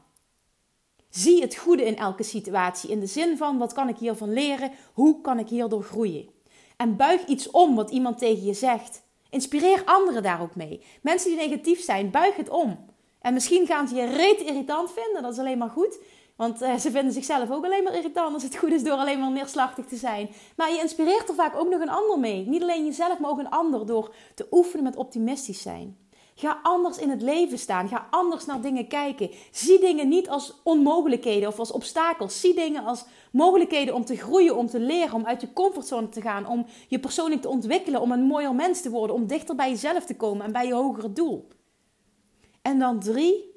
Zie 1.09 1.41
het 1.41 1.55
goede 1.55 1.85
in 1.85 1.97
elke 1.97 2.23
situatie. 2.23 2.89
In 2.89 2.99
de 2.99 3.05
zin 3.05 3.37
van: 3.37 3.57
wat 3.57 3.73
kan 3.73 3.89
ik 3.89 3.97
hiervan 3.97 4.33
leren? 4.33 4.71
Hoe 4.93 5.21
kan 5.21 5.39
ik 5.39 5.49
hierdoor 5.49 5.83
groeien? 5.83 6.29
En 6.77 6.95
buig 6.95 7.25
iets 7.25 7.49
om 7.49 7.75
wat 7.75 7.91
iemand 7.91 8.17
tegen 8.17 8.45
je 8.45 8.53
zegt. 8.53 9.03
Inspireer 9.29 9.81
anderen 9.85 10.23
daar 10.23 10.41
ook 10.41 10.55
mee. 10.55 10.83
Mensen 11.01 11.29
die 11.29 11.39
negatief 11.47 11.83
zijn, 11.83 12.11
buig 12.11 12.35
het 12.35 12.49
om. 12.49 12.85
En 13.21 13.33
misschien 13.33 13.65
gaan 13.65 13.87
ze 13.87 13.95
je 13.95 14.05
reet 14.05 14.41
irritant 14.41 14.91
vinden, 14.91 15.21
dat 15.21 15.33
is 15.33 15.39
alleen 15.39 15.57
maar 15.57 15.69
goed. 15.69 15.99
Want 16.39 16.61
uh, 16.61 16.75
ze 16.75 16.91
vinden 16.91 17.13
zichzelf 17.13 17.51
ook 17.51 17.65
alleen 17.65 17.83
maar 17.83 17.95
irritant 17.95 18.33
als 18.33 18.43
het 18.43 18.57
goed 18.57 18.71
is 18.71 18.83
door 18.83 18.97
alleen 18.97 19.19
maar 19.19 19.31
neerslachtig 19.31 19.85
te 19.85 19.95
zijn. 19.95 20.29
Maar 20.55 20.71
je 20.71 20.79
inspireert 20.79 21.29
er 21.29 21.35
vaak 21.35 21.55
ook 21.55 21.69
nog 21.69 21.81
een 21.81 21.89
ander 21.89 22.19
mee. 22.19 22.47
Niet 22.47 22.61
alleen 22.61 22.85
jezelf, 22.85 23.19
maar 23.19 23.29
ook 23.29 23.39
een 23.39 23.49
ander 23.49 23.85
door 23.85 24.13
te 24.35 24.47
oefenen 24.51 24.83
met 24.83 24.95
optimistisch 24.95 25.61
zijn. 25.61 25.97
Ga 26.35 26.59
anders 26.63 26.97
in 26.97 27.09
het 27.09 27.21
leven 27.21 27.57
staan. 27.57 27.87
Ga 27.87 28.07
anders 28.09 28.45
naar 28.45 28.61
dingen 28.61 28.87
kijken. 28.87 29.29
Zie 29.51 29.79
dingen 29.79 30.07
niet 30.07 30.29
als 30.29 30.53
onmogelijkheden 30.63 31.47
of 31.47 31.59
als 31.59 31.71
obstakels. 31.71 32.39
Zie 32.39 32.53
dingen 32.53 32.85
als 32.85 33.05
mogelijkheden 33.31 33.95
om 33.95 34.05
te 34.05 34.15
groeien, 34.15 34.57
om 34.57 34.67
te 34.67 34.79
leren, 34.79 35.13
om 35.13 35.25
uit 35.25 35.41
je 35.41 35.53
comfortzone 35.53 36.09
te 36.09 36.21
gaan, 36.21 36.47
om 36.47 36.65
je 36.87 36.99
persoonlijk 36.99 37.41
te 37.41 37.49
ontwikkelen, 37.49 38.01
om 38.01 38.11
een 38.11 38.23
mooier 38.23 38.55
mens 38.55 38.81
te 38.81 38.89
worden, 38.89 39.15
om 39.15 39.27
dichter 39.27 39.55
bij 39.55 39.69
jezelf 39.69 40.05
te 40.05 40.15
komen 40.15 40.45
en 40.45 40.51
bij 40.51 40.67
je 40.67 40.73
hogere 40.73 41.13
doel. 41.13 41.47
En 42.61 42.79
dan 42.79 42.99
drie, 42.99 43.48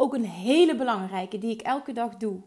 ook 0.00 0.14
een 0.14 0.24
hele 0.24 0.76
belangrijke 0.76 1.38
die 1.38 1.50
ik 1.50 1.60
elke 1.62 1.92
dag 1.92 2.16
doe. 2.16 2.40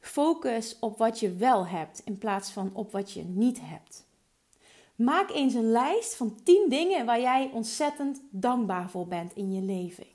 Focus 0.00 0.78
op 0.78 0.98
wat 0.98 1.20
je 1.20 1.34
wel 1.34 1.66
hebt 1.66 2.02
in 2.04 2.18
plaats 2.18 2.50
van 2.50 2.70
op 2.74 2.92
wat 2.92 3.12
je 3.12 3.22
niet 3.22 3.60
hebt. 3.60 4.06
Maak 4.94 5.30
eens 5.30 5.54
een 5.54 5.70
lijst 5.70 6.14
van 6.14 6.42
10 6.42 6.66
dingen 6.68 7.06
waar 7.06 7.20
jij 7.20 7.50
ontzettend 7.52 8.22
dankbaar 8.30 8.90
voor 8.90 9.06
bent 9.06 9.34
in 9.34 9.52
je 9.52 9.62
leven. 9.62 10.06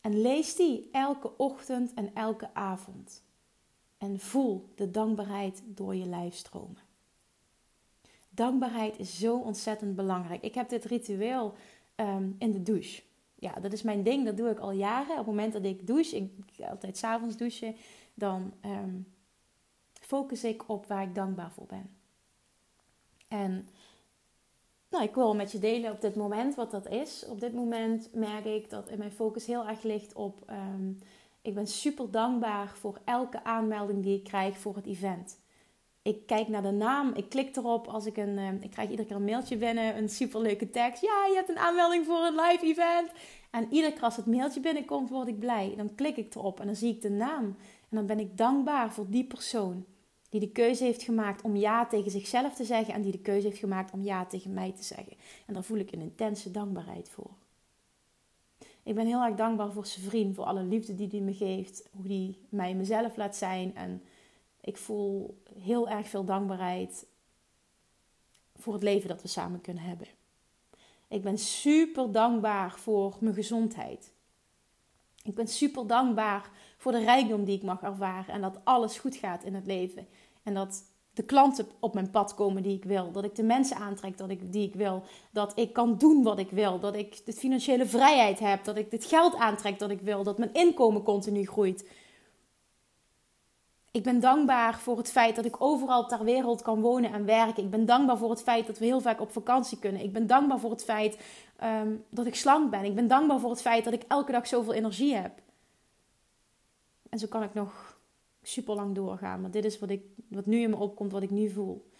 En 0.00 0.20
lees 0.20 0.54
die 0.56 0.88
elke 0.92 1.36
ochtend 1.36 1.94
en 1.94 2.14
elke 2.14 2.54
avond. 2.54 3.22
En 3.98 4.20
voel 4.20 4.72
de 4.74 4.90
dankbaarheid 4.90 5.62
door 5.64 5.94
je 5.94 6.06
lijf 6.06 6.34
stromen. 6.34 6.82
Dankbaarheid 8.28 8.98
is 8.98 9.18
zo 9.18 9.36
ontzettend 9.36 9.96
belangrijk. 9.96 10.42
Ik 10.42 10.54
heb 10.54 10.68
dit 10.68 10.84
ritueel 10.84 11.54
um, 11.96 12.36
in 12.38 12.52
de 12.52 12.62
douche. 12.62 13.02
Ja, 13.40 13.52
dat 13.52 13.72
is 13.72 13.82
mijn 13.82 14.02
ding. 14.02 14.24
Dat 14.24 14.36
doe 14.36 14.50
ik 14.50 14.58
al 14.58 14.70
jaren. 14.70 15.10
Op 15.10 15.16
het 15.16 15.26
moment 15.26 15.52
dat 15.52 15.64
ik 15.64 15.86
douche, 15.86 16.16
ik 16.16 16.30
ga 16.52 16.68
altijd 16.68 16.96
s'avonds 16.96 17.36
douchen, 17.36 17.76
dan 18.14 18.52
um, 18.64 19.06
focus 19.92 20.44
ik 20.44 20.68
op 20.68 20.86
waar 20.86 21.02
ik 21.02 21.14
dankbaar 21.14 21.52
voor 21.52 21.66
ben. 21.66 21.90
En 23.28 23.68
nou, 24.88 25.04
ik 25.04 25.14
wil 25.14 25.34
met 25.34 25.52
je 25.52 25.58
delen 25.58 25.92
op 25.92 26.00
dit 26.00 26.14
moment 26.14 26.54
wat 26.54 26.70
dat 26.70 26.88
is. 26.88 27.26
Op 27.26 27.40
dit 27.40 27.52
moment 27.52 28.14
merk 28.14 28.44
ik 28.44 28.70
dat 28.70 28.96
mijn 28.96 29.12
focus 29.12 29.46
heel 29.46 29.66
erg 29.66 29.82
ligt 29.82 30.14
op. 30.14 30.50
Um, 30.50 30.98
ik 31.42 31.54
ben 31.54 31.66
super 31.66 32.10
dankbaar 32.10 32.76
voor 32.76 33.00
elke 33.04 33.44
aanmelding 33.44 34.02
die 34.02 34.16
ik 34.16 34.24
krijg 34.24 34.58
voor 34.58 34.76
het 34.76 34.86
event. 34.86 35.38
Ik 36.08 36.26
kijk 36.26 36.48
naar 36.48 36.62
de 36.62 36.70
naam, 36.70 37.12
ik 37.14 37.28
klik 37.28 37.56
erop 37.56 37.86
als 37.86 38.06
ik 38.06 38.16
een. 38.16 38.38
Uh, 38.38 38.48
ik 38.60 38.70
krijg 38.70 38.90
iedere 38.90 39.08
keer 39.08 39.16
een 39.16 39.24
mailtje 39.24 39.56
binnen, 39.56 39.96
een 39.96 40.08
superleuke 40.08 40.70
tekst. 40.70 41.02
Ja, 41.02 41.26
je 41.26 41.34
hebt 41.34 41.48
een 41.48 41.58
aanmelding 41.58 42.06
voor 42.06 42.24
een 42.24 42.34
live 42.34 42.66
event. 42.66 43.10
En 43.50 43.68
iedere 43.70 43.92
keer 43.92 44.02
als 44.02 44.16
het 44.16 44.26
mailtje 44.26 44.60
binnenkomt, 44.60 45.10
word 45.10 45.28
ik 45.28 45.38
blij. 45.38 45.74
Dan 45.76 45.94
klik 45.94 46.16
ik 46.16 46.34
erop 46.34 46.60
en 46.60 46.66
dan 46.66 46.76
zie 46.76 46.94
ik 46.94 47.02
de 47.02 47.10
naam. 47.10 47.44
En 47.88 47.96
dan 47.96 48.06
ben 48.06 48.18
ik 48.18 48.36
dankbaar 48.36 48.92
voor 48.92 49.06
die 49.08 49.24
persoon 49.24 49.84
die 50.28 50.40
de 50.40 50.50
keuze 50.50 50.84
heeft 50.84 51.02
gemaakt 51.02 51.42
om 51.42 51.56
ja 51.56 51.86
tegen 51.86 52.10
zichzelf 52.10 52.54
te 52.54 52.64
zeggen 52.64 52.94
en 52.94 53.02
die 53.02 53.12
de 53.12 53.20
keuze 53.20 53.46
heeft 53.46 53.58
gemaakt 53.58 53.92
om 53.92 54.02
ja 54.02 54.26
tegen 54.26 54.54
mij 54.54 54.72
te 54.72 54.84
zeggen. 54.84 55.16
En 55.46 55.54
daar 55.54 55.64
voel 55.64 55.78
ik 55.78 55.92
een 55.92 56.00
intense 56.00 56.50
dankbaarheid 56.50 57.08
voor. 57.08 57.30
Ik 58.82 58.94
ben 58.94 59.06
heel 59.06 59.22
erg 59.22 59.34
dankbaar 59.34 59.72
voor 59.72 59.86
zijn 59.86 60.06
vriend, 60.06 60.34
voor 60.34 60.44
alle 60.44 60.62
liefde 60.62 60.94
die 60.94 61.08
hij 61.10 61.20
me 61.20 61.34
geeft, 61.34 61.88
hoe 61.92 62.06
hij 62.06 62.36
mij 62.48 62.74
mezelf 62.74 63.16
laat 63.16 63.36
zijn. 63.36 63.76
En 63.76 64.02
ik 64.68 64.76
voel 64.76 65.42
heel 65.58 65.88
erg 65.88 66.08
veel 66.08 66.24
dankbaarheid 66.24 67.06
voor 68.56 68.72
het 68.72 68.82
leven 68.82 69.08
dat 69.08 69.22
we 69.22 69.28
samen 69.28 69.60
kunnen 69.60 69.82
hebben. 69.82 70.06
Ik 71.08 71.22
ben 71.22 71.38
super 71.38 72.12
dankbaar 72.12 72.78
voor 72.78 73.16
mijn 73.20 73.34
gezondheid. 73.34 74.12
Ik 75.22 75.34
ben 75.34 75.48
super 75.48 75.86
dankbaar 75.86 76.50
voor 76.76 76.92
de 76.92 77.04
rijkdom 77.04 77.44
die 77.44 77.56
ik 77.56 77.62
mag 77.62 77.82
ervaren 77.82 78.34
en 78.34 78.40
dat 78.40 78.60
alles 78.64 78.98
goed 78.98 79.16
gaat 79.16 79.44
in 79.44 79.54
het 79.54 79.66
leven. 79.66 80.08
En 80.42 80.54
dat 80.54 80.84
de 81.12 81.22
klanten 81.22 81.66
op 81.78 81.94
mijn 81.94 82.10
pad 82.10 82.34
komen 82.34 82.62
die 82.62 82.76
ik 82.76 82.84
wil. 82.84 83.12
Dat 83.12 83.24
ik 83.24 83.34
de 83.34 83.42
mensen 83.42 83.76
aantrek 83.76 84.18
dat 84.18 84.30
ik, 84.30 84.52
die 84.52 84.66
ik 84.66 84.74
wil. 84.74 85.02
Dat 85.30 85.58
ik 85.58 85.72
kan 85.72 85.98
doen 85.98 86.22
wat 86.22 86.38
ik 86.38 86.50
wil. 86.50 86.78
Dat 86.78 86.94
ik 86.94 87.26
de 87.26 87.32
financiële 87.32 87.86
vrijheid 87.86 88.38
heb. 88.38 88.64
Dat 88.64 88.76
ik 88.76 88.90
het 88.90 89.04
geld 89.04 89.36
aantrek 89.36 89.78
dat 89.78 89.90
ik 89.90 90.00
wil. 90.00 90.22
Dat 90.22 90.38
mijn 90.38 90.52
inkomen 90.52 91.02
continu 91.02 91.46
groeit. 91.46 91.84
Ik 93.90 94.02
ben 94.02 94.20
dankbaar 94.20 94.78
voor 94.78 94.96
het 94.96 95.10
feit 95.10 95.36
dat 95.36 95.44
ik 95.44 95.60
overal 95.60 96.06
ter 96.06 96.24
wereld 96.24 96.62
kan 96.62 96.80
wonen 96.80 97.12
en 97.12 97.24
werken. 97.24 97.64
Ik 97.64 97.70
ben 97.70 97.86
dankbaar 97.86 98.18
voor 98.18 98.30
het 98.30 98.42
feit 98.42 98.66
dat 98.66 98.78
we 98.78 98.84
heel 98.84 99.00
vaak 99.00 99.20
op 99.20 99.32
vakantie 99.32 99.78
kunnen. 99.78 100.02
Ik 100.02 100.12
ben 100.12 100.26
dankbaar 100.26 100.58
voor 100.58 100.70
het 100.70 100.84
feit 100.84 101.18
ehm, 101.56 101.94
dat 102.08 102.26
ik 102.26 102.34
slank 102.34 102.70
ben. 102.70 102.84
Ik 102.84 102.94
ben 102.94 103.08
dankbaar 103.08 103.40
voor 103.40 103.50
het 103.50 103.60
feit 103.60 103.84
dat 103.84 103.92
ik 103.92 104.04
elke 104.08 104.32
dag 104.32 104.46
zoveel 104.46 104.72
energie 104.72 105.14
heb. 105.14 105.32
En 107.08 107.18
zo 107.18 107.26
kan 107.26 107.42
ik 107.42 107.54
nog 107.54 107.98
super 108.42 108.74
lang 108.74 108.94
doorgaan. 108.94 109.40
Maar 109.40 109.50
dit 109.50 109.64
is 109.64 109.78
wat, 109.78 109.90
ik, 109.90 110.02
wat 110.28 110.46
nu 110.46 110.60
in 110.60 110.70
me 110.70 110.76
opkomt, 110.76 111.12
wat 111.12 111.22
ik 111.22 111.30
nu 111.30 111.50
voel. 111.50 111.90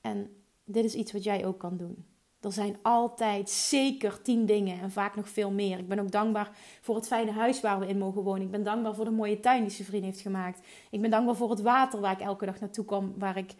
En 0.00 0.36
dit 0.64 0.84
is 0.84 0.94
iets 0.94 1.12
wat 1.12 1.24
jij 1.24 1.46
ook 1.46 1.58
kan 1.58 1.76
doen. 1.76 2.04
Er 2.40 2.52
zijn 2.52 2.76
altijd 2.82 3.50
zeker 3.50 4.22
tien 4.22 4.46
dingen 4.46 4.80
en 4.80 4.90
vaak 4.90 5.16
nog 5.16 5.28
veel 5.28 5.50
meer. 5.50 5.78
Ik 5.78 5.88
ben 5.88 5.98
ook 5.98 6.10
dankbaar 6.10 6.50
voor 6.80 6.94
het 6.94 7.06
fijne 7.06 7.30
huis 7.30 7.60
waar 7.60 7.78
we 7.78 7.86
in 7.86 7.98
mogen 7.98 8.22
wonen. 8.22 8.42
Ik 8.42 8.50
ben 8.50 8.62
dankbaar 8.62 8.94
voor 8.94 9.04
de 9.04 9.10
mooie 9.10 9.40
tuin 9.40 9.62
die 9.62 9.70
zijn 9.70 9.88
vriend 9.88 10.04
heeft 10.04 10.20
gemaakt. 10.20 10.66
Ik 10.90 11.00
ben 11.00 11.10
dankbaar 11.10 11.36
voor 11.36 11.50
het 11.50 11.60
water 11.60 12.00
waar 12.00 12.12
ik 12.12 12.20
elke 12.20 12.46
dag 12.46 12.60
naartoe 12.60 12.84
kom. 12.84 13.14
Waar 13.18 13.36
ik, 13.36 13.54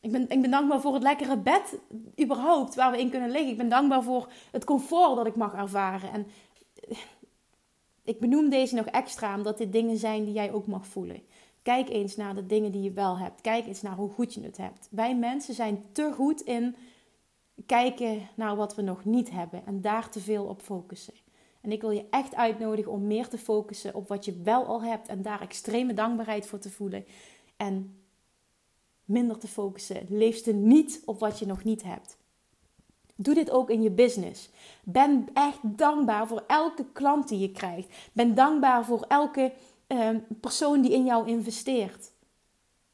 ik, 0.00 0.12
ben, 0.12 0.28
ik 0.28 0.40
ben 0.40 0.50
dankbaar 0.50 0.80
voor 0.80 0.94
het 0.94 1.02
lekkere 1.02 1.36
bed 1.36 1.78
überhaupt 2.20 2.74
waar 2.74 2.90
we 2.90 2.98
in 2.98 3.10
kunnen 3.10 3.30
liggen. 3.30 3.50
Ik 3.50 3.56
ben 3.56 3.68
dankbaar 3.68 4.02
voor 4.02 4.28
het 4.50 4.64
comfort 4.64 5.16
dat 5.16 5.26
ik 5.26 5.36
mag 5.36 5.54
ervaren. 5.54 6.12
En 6.12 6.26
ik 8.04 8.20
benoem 8.20 8.48
deze 8.48 8.74
nog 8.74 8.86
extra 8.86 9.36
omdat 9.36 9.58
dit 9.58 9.72
dingen 9.72 9.96
zijn 9.96 10.24
die 10.24 10.34
jij 10.34 10.52
ook 10.52 10.66
mag 10.66 10.86
voelen. 10.86 11.22
Kijk 11.62 11.88
eens 11.88 12.16
naar 12.16 12.34
de 12.34 12.46
dingen 12.46 12.72
die 12.72 12.82
je 12.82 12.92
wel 12.92 13.18
hebt. 13.18 13.40
Kijk 13.40 13.66
eens 13.66 13.82
naar 13.82 13.96
hoe 13.96 14.10
goed 14.10 14.34
je 14.34 14.42
het 14.42 14.56
hebt. 14.56 14.88
Wij 14.90 15.16
mensen 15.16 15.54
zijn 15.54 15.84
te 15.92 16.12
goed 16.14 16.40
in 16.40 16.76
kijken 17.66 18.28
naar 18.34 18.56
wat 18.56 18.74
we 18.74 18.82
nog 18.82 19.04
niet 19.04 19.30
hebben 19.30 19.66
en 19.66 19.80
daar 19.80 20.10
te 20.10 20.20
veel 20.20 20.44
op 20.44 20.62
focussen. 20.62 21.14
En 21.60 21.72
ik 21.72 21.80
wil 21.80 21.90
je 21.90 22.06
echt 22.10 22.34
uitnodigen 22.34 22.92
om 22.92 23.06
meer 23.06 23.28
te 23.28 23.38
focussen 23.38 23.94
op 23.94 24.08
wat 24.08 24.24
je 24.24 24.40
wel 24.42 24.66
al 24.66 24.82
hebt 24.82 25.08
en 25.08 25.22
daar 25.22 25.40
extreme 25.40 25.94
dankbaarheid 25.94 26.46
voor 26.46 26.58
te 26.58 26.70
voelen. 26.70 27.04
En 27.56 27.96
minder 29.04 29.38
te 29.38 29.48
focussen, 29.48 29.96
het 29.96 30.10
liefste 30.10 30.52
niet 30.52 31.02
op 31.04 31.20
wat 31.20 31.38
je 31.38 31.46
nog 31.46 31.64
niet 31.64 31.82
hebt. 31.82 32.16
Doe 33.16 33.34
dit 33.34 33.50
ook 33.50 33.70
in 33.70 33.82
je 33.82 33.90
business. 33.90 34.50
Ben 34.84 35.28
echt 35.32 35.58
dankbaar 35.62 36.26
voor 36.26 36.44
elke 36.46 36.84
klant 36.92 37.28
die 37.28 37.38
je 37.38 37.52
krijgt. 37.52 37.96
Ben 38.12 38.34
dankbaar 38.34 38.84
voor 38.84 39.04
elke 39.08 39.52
uh, 39.88 40.08
persoon 40.40 40.80
die 40.80 40.92
in 40.92 41.04
jou 41.04 41.28
investeert. 41.28 42.12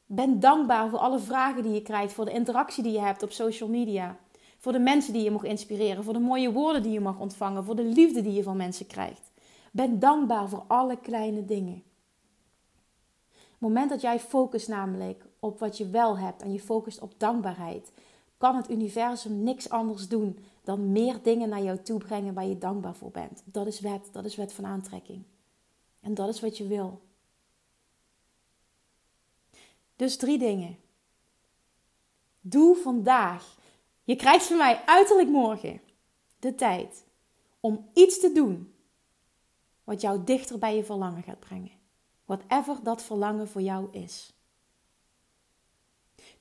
Ben 0.05 0.39
dankbaar 0.39 0.89
voor 0.89 0.99
alle 0.99 1.19
vragen 1.19 1.63
die 1.63 1.73
je 1.73 1.81
krijgt, 1.81 2.13
voor 2.13 2.25
de 2.25 2.31
interactie 2.31 2.83
die 2.83 2.91
je 2.91 2.99
hebt 2.99 3.23
op 3.23 3.31
social 3.31 3.69
media. 3.69 4.17
Voor 4.59 4.71
de 4.71 4.79
mensen 4.79 5.13
die 5.13 5.23
je 5.23 5.31
mag 5.31 5.43
inspireren, 5.43 6.03
voor 6.03 6.13
de 6.13 6.19
mooie 6.19 6.51
woorden 6.51 6.83
die 6.83 6.91
je 6.91 6.99
mag 6.99 7.19
ontvangen, 7.19 7.63
voor 7.63 7.75
de 7.75 7.83
liefde 7.83 8.21
die 8.21 8.33
je 8.33 8.43
van 8.43 8.57
mensen 8.57 8.87
krijgt. 8.87 9.31
Ben 9.71 9.99
dankbaar 9.99 10.49
voor 10.49 10.63
alle 10.67 10.97
kleine 10.97 11.45
dingen. 11.45 11.83
Het 13.29 13.67
moment 13.67 13.89
dat 13.89 14.01
jij 14.01 14.19
focust 14.19 14.67
namelijk 14.67 15.25
op 15.39 15.59
wat 15.59 15.77
je 15.77 15.89
wel 15.89 16.17
hebt 16.17 16.41
en 16.41 16.53
je 16.53 16.59
focust 16.59 16.99
op 16.99 17.13
dankbaarheid, 17.17 17.91
kan 18.37 18.55
het 18.55 18.69
universum 18.69 19.43
niks 19.43 19.69
anders 19.69 20.07
doen 20.07 20.39
dan 20.63 20.91
meer 20.91 21.21
dingen 21.21 21.49
naar 21.49 21.63
jou 21.63 21.81
toe 21.81 21.99
brengen 21.99 22.33
waar 22.33 22.45
je 22.45 22.57
dankbaar 22.57 22.95
voor 22.95 23.11
bent. 23.11 23.43
Dat 23.45 23.67
is 23.67 23.79
wet, 23.79 24.09
dat 24.11 24.25
is 24.25 24.35
wet 24.35 24.53
van 24.53 24.65
aantrekking. 24.65 25.23
En 25.99 26.13
dat 26.13 26.29
is 26.29 26.39
wat 26.39 26.57
je 26.57 26.67
wil. 26.67 27.01
Dus 29.95 30.17
drie 30.17 30.37
dingen. 30.37 30.77
Doe 32.41 32.75
vandaag. 32.75 33.57
Je 34.09 34.15
krijgt 34.15 34.45
van 34.45 34.57
mij 34.57 34.81
uiterlijk 34.85 35.29
morgen 35.29 35.81
de 36.39 36.55
tijd 36.55 37.05
om 37.59 37.89
iets 37.93 38.19
te 38.19 38.31
doen 38.31 38.73
wat 39.83 40.01
jou 40.01 40.23
dichter 40.23 40.59
bij 40.59 40.75
je 40.75 40.83
verlangen 40.83 41.23
gaat 41.23 41.39
brengen. 41.39 41.71
Whatever 42.25 42.83
dat 42.83 43.03
verlangen 43.03 43.47
voor 43.47 43.61
jou 43.61 43.87
is. 43.91 44.33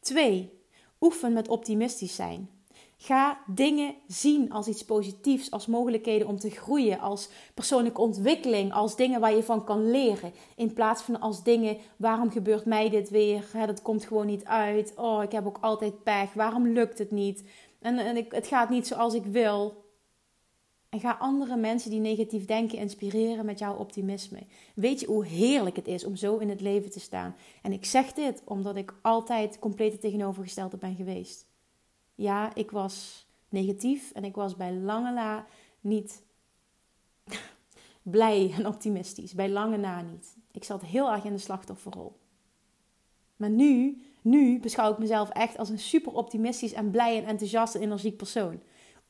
Twee, 0.00 0.62
oefen 1.00 1.33
met 1.33 1.48
optimistisch 1.48 2.14
zijn. 2.14 2.58
Ga 3.01 3.39
dingen 3.47 3.95
zien 4.07 4.53
als 4.53 4.67
iets 4.67 4.85
positiefs, 4.85 5.51
als 5.51 5.67
mogelijkheden 5.67 6.27
om 6.29 6.39
te 6.39 6.51
groeien, 6.51 7.01
als 7.01 7.29
persoonlijke 7.55 8.01
ontwikkeling, 8.01 8.73
als 8.73 8.97
dingen 8.97 9.21
waar 9.21 9.35
je 9.35 9.43
van 9.43 9.65
kan 9.65 9.91
leren. 9.91 10.33
In 10.57 10.73
plaats 10.73 11.03
van 11.03 11.21
als 11.21 11.43
dingen, 11.43 11.77
waarom 11.97 12.31
gebeurt 12.31 12.65
mij 12.65 12.91
dit 12.91 13.11
weer? 13.11 13.45
dat 13.67 13.83
komt 13.83 14.05
gewoon 14.05 14.27
niet 14.27 14.45
uit. 14.45 14.93
Oh, 14.97 15.23
ik 15.23 15.33
heb 15.33 15.47
ook 15.47 15.59
altijd 15.61 16.03
pech. 16.03 16.33
Waarom 16.33 16.67
lukt 16.67 16.99
het 16.99 17.11
niet? 17.11 17.45
En, 17.81 17.99
en 17.99 18.17
ik, 18.17 18.33
het 18.33 18.47
gaat 18.47 18.71
niet 18.71 18.87
zoals 18.87 19.15
ik 19.15 19.25
wil. 19.25 19.87
En 20.89 21.01
ga 21.01 21.17
andere 21.19 21.57
mensen 21.57 21.91
die 21.91 22.01
negatief 22.01 22.45
denken 22.45 22.79
inspireren 22.79 23.45
met 23.45 23.59
jouw 23.59 23.77
optimisme. 23.77 24.47
Weet 24.75 25.01
je 25.01 25.07
hoe 25.07 25.25
heerlijk 25.25 25.77
het 25.77 25.89
is 25.89 26.05
om 26.05 26.17
zo 26.17 26.37
in 26.37 26.49
het 26.49 26.61
leven 26.61 26.91
te 26.91 27.01
staan? 27.01 27.37
En 27.63 27.73
ik 27.73 27.85
zeg 27.85 28.13
dit 28.13 28.43
omdat 28.45 28.77
ik 28.77 28.95
altijd 29.03 29.59
compleet 29.59 30.01
tegenovergestelde 30.01 30.77
ben 30.77 30.95
geweest 30.95 31.48
ja, 32.18 32.54
ik 32.54 32.70
was 32.70 33.26
negatief 33.48 34.12
en 34.12 34.24
ik 34.24 34.35
was 34.35 34.57
bij 34.57 34.72
lange 34.72 35.12
na 35.12 35.46
niet 35.81 36.22
blij 38.02 38.54
en 38.57 38.66
optimistisch. 38.66 39.35
Bij 39.35 39.48
lange 39.48 39.76
na 39.76 40.02
niet. 40.02 40.37
Ik 40.52 40.64
zat 40.64 40.83
heel 40.83 41.12
erg 41.12 41.24
in 41.24 41.33
de 41.33 41.38
slachtofferrol. 41.38 42.16
Maar 43.37 43.50
nu, 43.50 44.02
nu 44.22 44.61
beschouw 44.61 44.92
ik 44.92 44.98
mezelf 44.98 45.28
echt 45.28 45.59
als 45.59 45.68
een 45.68 45.78
super 45.78 46.12
optimistisch 46.12 46.72
en 46.72 46.90
blij 46.90 47.16
en 47.16 47.24
enthousiast 47.24 47.74
en 47.74 47.83
energiek 47.83 48.16
persoon. 48.16 48.61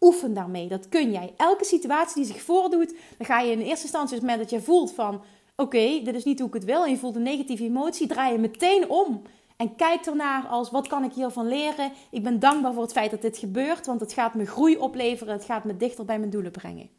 Oefen 0.00 0.34
daarmee. 0.34 0.68
Dat 0.68 0.88
kun 0.88 1.12
jij. 1.12 1.34
Elke 1.36 1.64
situatie 1.64 2.14
die 2.14 2.32
zich 2.32 2.42
voordoet, 2.42 2.94
dan 3.16 3.26
ga 3.26 3.40
je 3.40 3.52
in 3.52 3.60
eerste 3.60 3.84
instantie, 3.84 4.16
op 4.16 4.22
het 4.22 4.30
moment 4.30 4.50
dat 4.50 4.50
je 4.50 4.66
voelt 4.66 4.92
van... 4.92 5.22
Oké, 5.56 6.00
dit 6.04 6.14
is 6.14 6.24
niet 6.24 6.38
hoe 6.38 6.48
ik 6.48 6.54
het 6.54 6.64
wil. 6.64 6.84
En 6.84 6.90
je 6.90 6.96
voelt 6.96 7.16
een 7.16 7.22
negatieve 7.22 7.64
emotie. 7.64 8.06
Draai 8.06 8.32
je 8.32 8.38
meteen 8.38 8.90
om. 8.90 9.22
En 9.58 9.76
kijk 9.76 10.06
ernaar 10.06 10.46
als, 10.46 10.70
wat 10.70 10.86
kan 10.86 11.04
ik 11.04 11.12
hiervan 11.12 11.48
leren? 11.48 11.92
Ik 12.10 12.22
ben 12.22 12.38
dankbaar 12.38 12.72
voor 12.72 12.82
het 12.82 12.92
feit 12.92 13.10
dat 13.10 13.22
dit 13.22 13.38
gebeurt. 13.38 13.86
Want 13.86 14.00
het 14.00 14.12
gaat 14.12 14.34
me 14.34 14.46
groei 14.46 14.76
opleveren. 14.76 15.32
Het 15.32 15.44
gaat 15.44 15.64
me 15.64 15.76
dichter 15.76 16.04
bij 16.04 16.18
mijn 16.18 16.30
doelen 16.30 16.52
brengen. 16.52 16.90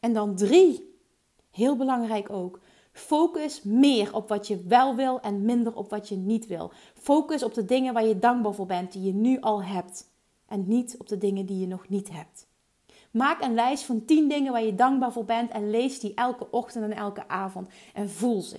En 0.00 0.12
dan 0.12 0.36
drie. 0.36 0.98
Heel 1.50 1.76
belangrijk 1.76 2.30
ook. 2.30 2.60
Focus 2.92 3.62
meer 3.62 4.14
op 4.14 4.28
wat 4.28 4.46
je 4.46 4.64
wel 4.66 4.94
wil 4.94 5.20
en 5.20 5.44
minder 5.44 5.76
op 5.76 5.90
wat 5.90 6.08
je 6.08 6.16
niet 6.16 6.46
wil. 6.46 6.72
Focus 6.94 7.42
op 7.42 7.54
de 7.54 7.64
dingen 7.64 7.94
waar 7.94 8.06
je 8.06 8.18
dankbaar 8.18 8.54
voor 8.54 8.66
bent, 8.66 8.92
die 8.92 9.02
je 9.02 9.14
nu 9.14 9.40
al 9.40 9.62
hebt. 9.62 10.10
En 10.46 10.64
niet 10.68 10.96
op 10.98 11.08
de 11.08 11.18
dingen 11.18 11.46
die 11.46 11.58
je 11.58 11.66
nog 11.66 11.88
niet 11.88 12.10
hebt. 12.12 12.46
Maak 13.10 13.42
een 13.42 13.54
lijst 13.54 13.84
van 13.84 14.04
10 14.04 14.28
dingen 14.28 14.52
waar 14.52 14.64
je 14.64 14.74
dankbaar 14.74 15.12
voor 15.12 15.24
bent 15.24 15.50
en 15.50 15.70
lees 15.70 16.00
die 16.00 16.14
elke 16.14 16.50
ochtend 16.50 16.84
en 16.84 16.96
elke 16.96 17.28
avond. 17.28 17.68
En 17.94 18.10
voel 18.10 18.40
ze. 18.40 18.58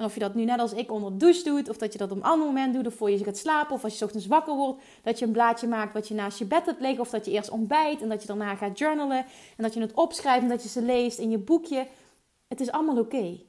En 0.00 0.06
of 0.06 0.14
je 0.14 0.20
dat 0.20 0.34
nu 0.34 0.44
net 0.44 0.60
als 0.60 0.72
ik 0.72 0.92
onder 0.92 1.10
de 1.10 1.16
douche 1.16 1.44
doet, 1.44 1.68
of 1.68 1.76
dat 1.76 1.92
je 1.92 1.98
dat 1.98 2.10
op 2.10 2.16
een 2.16 2.22
ander 2.22 2.46
moment 2.46 2.74
doet, 2.74 2.86
of 2.86 2.94
voor 2.94 3.10
je 3.10 3.24
gaat 3.24 3.36
slapen, 3.36 3.74
of 3.74 3.84
als 3.84 3.98
je 3.98 4.04
ochtends 4.04 4.26
wakker 4.26 4.54
wordt, 4.54 4.82
dat 5.02 5.18
je 5.18 5.24
een 5.24 5.32
blaadje 5.32 5.66
maakt 5.66 5.92
wat 5.92 6.08
je 6.08 6.14
naast 6.14 6.38
je 6.38 6.44
bed 6.44 6.66
hebt 6.66 6.80
liggen, 6.80 7.00
of 7.00 7.10
dat 7.10 7.24
je 7.24 7.30
eerst 7.30 7.50
ontbijt 7.50 8.02
en 8.02 8.08
dat 8.08 8.20
je 8.20 8.26
daarna 8.26 8.54
gaat 8.54 8.78
journalen 8.78 9.18
en 9.56 9.62
dat 9.62 9.74
je 9.74 9.80
het 9.80 9.94
opschrijft 9.94 10.42
en 10.42 10.48
dat 10.48 10.62
je 10.62 10.68
ze 10.68 10.82
leest 10.82 11.18
in 11.18 11.30
je 11.30 11.38
boekje. 11.38 11.86
Het 12.48 12.60
is 12.60 12.70
allemaal 12.70 12.98
oké. 12.98 13.40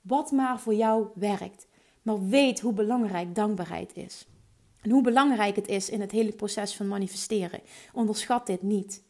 Wat 0.00 0.30
maar 0.30 0.60
voor 0.60 0.74
jou 0.74 1.06
werkt. 1.14 1.66
Maar 2.02 2.28
weet 2.28 2.60
hoe 2.60 2.72
belangrijk 2.72 3.34
dankbaarheid 3.34 3.90
is. 3.94 4.26
En 4.80 4.90
hoe 4.90 5.02
belangrijk 5.02 5.56
het 5.56 5.68
is 5.68 5.90
in 5.90 6.00
het 6.00 6.10
hele 6.10 6.32
proces 6.32 6.76
van 6.76 6.88
manifesteren. 6.88 7.60
Onderschat 7.92 8.46
dit 8.46 8.62
niet. 8.62 9.02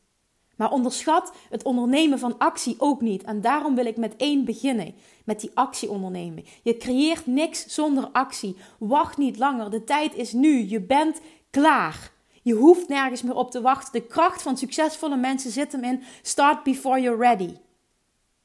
Maar 0.63 0.71
onderschat 0.71 1.33
het 1.51 1.63
ondernemen 1.63 2.19
van 2.19 2.39
actie 2.39 2.75
ook 2.79 3.01
niet. 3.01 3.23
En 3.23 3.41
daarom 3.41 3.75
wil 3.75 3.87
ik 3.87 3.97
met 3.97 4.17
één 4.17 4.45
beginnen. 4.45 4.95
Met 5.25 5.41
die 5.41 5.51
actie 5.55 5.91
ondernemen. 5.91 6.45
Je 6.63 6.77
creëert 6.77 7.27
niks 7.27 7.67
zonder 7.67 8.09
actie. 8.13 8.57
Wacht 8.79 9.17
niet 9.17 9.39
langer. 9.39 9.71
De 9.71 9.85
tijd 9.85 10.15
is 10.15 10.33
nu. 10.33 10.69
Je 10.69 10.81
bent 10.81 11.21
klaar. 11.51 12.13
Je 12.43 12.55
hoeft 12.55 12.89
nergens 12.89 13.23
meer 13.23 13.35
op 13.35 13.51
te 13.51 13.61
wachten. 13.61 13.93
De 13.93 14.07
kracht 14.07 14.43
van 14.43 14.57
succesvolle 14.57 15.17
mensen 15.17 15.51
zit 15.51 15.73
hem 15.73 15.85
in 15.85 16.03
start 16.23 16.63
before 16.63 17.01
you're 17.01 17.29
ready. 17.29 17.57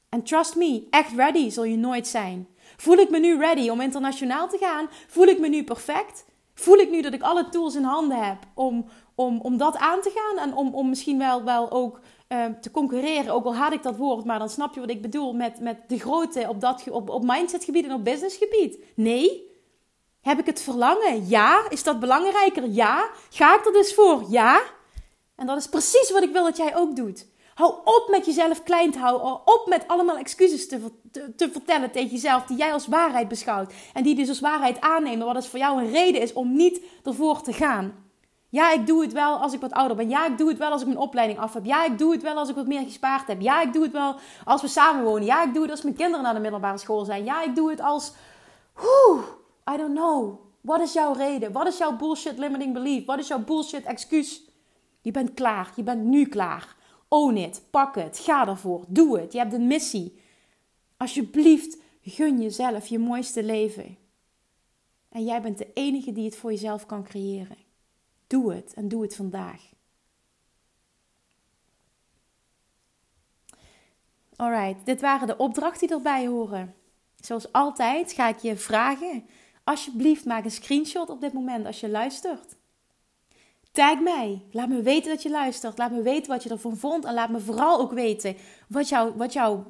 En 0.08 0.22
trust 0.22 0.56
me, 0.56 0.86
echt 0.90 1.12
ready 1.16 1.50
zul 1.50 1.64
je 1.64 1.76
nooit 1.76 2.06
zijn. 2.06 2.48
Voel 2.76 2.96
ik 2.96 3.10
me 3.10 3.18
nu 3.18 3.38
ready 3.38 3.68
om 3.68 3.80
internationaal 3.80 4.48
te 4.48 4.58
gaan? 4.58 4.88
Voel 5.06 5.26
ik 5.26 5.38
me 5.38 5.48
nu 5.48 5.64
perfect? 5.64 6.24
Voel 6.54 6.76
ik 6.76 6.90
nu 6.90 7.00
dat 7.02 7.12
ik 7.12 7.22
alle 7.22 7.48
tools 7.48 7.74
in 7.74 7.82
handen 7.82 8.24
heb 8.24 8.38
om, 8.54 8.86
om, 9.18 9.40
om 9.40 9.56
dat 9.56 9.76
aan 9.76 10.00
te 10.00 10.10
gaan 10.14 10.48
en 10.48 10.54
om, 10.56 10.74
om 10.74 10.88
misschien 10.88 11.18
wel, 11.18 11.44
wel 11.44 11.70
ook 11.70 12.00
uh, 12.28 12.44
te 12.60 12.70
concurreren? 12.70 13.32
Ook 13.32 13.44
al 13.44 13.54
haat 13.54 13.72
ik 13.72 13.82
dat 13.82 13.96
woord, 13.96 14.24
maar 14.24 14.38
dan 14.38 14.48
snap 14.48 14.74
je 14.74 14.80
wat 14.80 14.90
ik 14.90 15.02
bedoel 15.02 15.32
met, 15.32 15.60
met 15.60 15.88
de 15.88 15.98
grote 15.98 16.46
op, 16.48 16.60
dat, 16.60 16.84
op, 16.90 17.10
op 17.10 17.24
mindsetgebied 17.24 17.84
en 17.84 17.92
op 17.92 18.04
businessgebied. 18.04 18.78
Nee. 18.94 19.46
Heb 20.20 20.38
ik 20.38 20.46
het 20.46 20.60
verlangen? 20.60 21.28
Ja. 21.28 21.66
Is 21.68 21.82
dat 21.82 22.00
belangrijker? 22.00 22.68
Ja. 22.68 23.10
Ga 23.30 23.58
ik 23.58 23.66
er 23.66 23.72
dus 23.72 23.94
voor? 23.94 24.24
Ja. 24.28 24.62
En 25.36 25.46
dat 25.46 25.56
is 25.56 25.68
precies 25.68 26.10
wat 26.10 26.22
ik 26.22 26.32
wil 26.32 26.44
dat 26.44 26.56
jij 26.56 26.76
ook 26.76 26.96
doet. 26.96 27.26
Hou 27.54 27.74
op 27.84 28.08
met 28.10 28.26
jezelf 28.26 28.62
klein 28.62 28.90
te 28.90 28.98
houden. 28.98 29.26
Hou 29.26 29.40
op 29.44 29.66
met 29.68 29.84
allemaal 29.86 30.16
excuses 30.16 30.68
te, 30.68 30.80
te, 31.12 31.34
te, 31.34 31.50
vertellen 31.50 31.90
tegen 31.90 32.10
jezelf 32.10 32.44
die 32.44 32.56
jij 32.56 32.72
als 32.72 32.86
waarheid 32.86 33.28
beschouwt. 33.28 33.72
En 33.92 34.02
die 34.02 34.14
dus 34.14 34.28
als 34.28 34.40
waarheid 34.40 34.80
aannemen, 34.80 35.26
wat 35.26 35.34
dus 35.34 35.46
voor 35.46 35.58
jou 35.58 35.82
een 35.82 35.90
reden 35.90 36.20
is 36.20 36.32
om 36.32 36.56
niet 36.56 36.80
ervoor 37.04 37.42
te 37.42 37.52
gaan. 37.52 38.07
Ja, 38.50 38.72
ik 38.72 38.86
doe 38.86 39.02
het 39.02 39.12
wel 39.12 39.36
als 39.36 39.52
ik 39.52 39.60
wat 39.60 39.72
ouder 39.72 39.96
ben. 39.96 40.08
Ja, 40.08 40.26
ik 40.26 40.38
doe 40.38 40.48
het 40.48 40.58
wel 40.58 40.70
als 40.70 40.80
ik 40.80 40.86
mijn 40.86 40.98
opleiding 40.98 41.38
af 41.38 41.54
heb. 41.54 41.64
Ja, 41.64 41.84
ik 41.84 41.98
doe 41.98 42.12
het 42.12 42.22
wel 42.22 42.36
als 42.36 42.48
ik 42.48 42.54
wat 42.54 42.66
meer 42.66 42.82
gespaard 42.82 43.26
heb. 43.26 43.40
Ja, 43.40 43.62
ik 43.62 43.72
doe 43.72 43.82
het 43.82 43.92
wel 43.92 44.14
als 44.44 44.62
we 44.62 44.68
samenwonen. 44.68 45.24
Ja, 45.24 45.44
ik 45.44 45.52
doe 45.54 45.62
het 45.62 45.70
als 45.70 45.82
mijn 45.82 45.94
kinderen 45.94 46.22
naar 46.22 46.34
de 46.34 46.40
middelbare 46.40 46.78
school 46.78 47.04
zijn. 47.04 47.24
Ja, 47.24 47.42
ik 47.42 47.54
doe 47.54 47.70
het 47.70 47.80
als... 47.80 48.12
Whew, 48.72 49.18
I 49.72 49.76
don't 49.76 49.94
know. 49.94 50.40
Wat 50.60 50.80
is 50.80 50.92
jouw 50.92 51.12
reden? 51.12 51.52
Wat 51.52 51.66
is 51.66 51.78
jouw 51.78 51.96
bullshit 51.96 52.38
limiting 52.38 52.72
belief? 52.72 53.04
Wat 53.04 53.18
is 53.18 53.28
jouw 53.28 53.44
bullshit 53.44 53.84
excuus? 53.84 54.42
Je 55.00 55.10
bent 55.10 55.34
klaar. 55.34 55.72
Je 55.76 55.82
bent 55.82 56.04
nu 56.04 56.26
klaar. 56.26 56.76
Own 57.08 57.36
it. 57.36 57.62
Pak 57.70 57.94
het. 57.94 58.18
Ga 58.18 58.46
ervoor. 58.46 58.84
Doe 58.88 59.20
het. 59.20 59.32
Je 59.32 59.38
hebt 59.38 59.52
een 59.52 59.66
missie. 59.66 60.20
Alsjeblieft, 60.96 61.78
gun 62.02 62.40
jezelf 62.42 62.86
je 62.86 62.98
mooiste 62.98 63.42
leven. 63.42 63.96
En 65.08 65.24
jij 65.24 65.42
bent 65.42 65.58
de 65.58 65.72
enige 65.74 66.12
die 66.12 66.24
het 66.24 66.36
voor 66.36 66.50
jezelf 66.50 66.86
kan 66.86 67.04
creëren. 67.04 67.67
Doe 68.28 68.54
het 68.54 68.74
en 68.74 68.88
doe 68.88 69.02
het 69.02 69.16
vandaag. 69.16 69.60
Alright, 74.36 74.86
dit 74.86 75.00
waren 75.00 75.26
de 75.26 75.36
opdrachten 75.36 75.86
die 75.86 75.96
erbij 75.96 76.26
horen. 76.26 76.74
Zoals 77.20 77.52
altijd 77.52 78.12
ga 78.12 78.28
ik 78.28 78.38
je 78.38 78.56
vragen: 78.56 79.26
alsjeblieft 79.64 80.24
maak 80.24 80.44
een 80.44 80.50
screenshot 80.50 81.10
op 81.10 81.20
dit 81.20 81.32
moment 81.32 81.66
als 81.66 81.80
je 81.80 81.88
luistert. 81.88 82.56
Tag 83.72 84.00
mij. 84.00 84.42
Laat 84.50 84.68
me 84.68 84.82
weten 84.82 85.10
dat 85.10 85.22
je 85.22 85.30
luistert. 85.30 85.78
Laat 85.78 85.90
me 85.90 86.02
weten 86.02 86.32
wat 86.32 86.42
je 86.42 86.50
ervan 86.50 86.76
vond. 86.76 87.04
En 87.04 87.14
laat 87.14 87.30
me 87.30 87.40
vooral 87.40 87.80
ook 87.80 87.92
weten 87.92 88.36
wat, 88.68 88.90
wat 89.16 89.32
jouw 89.32 89.64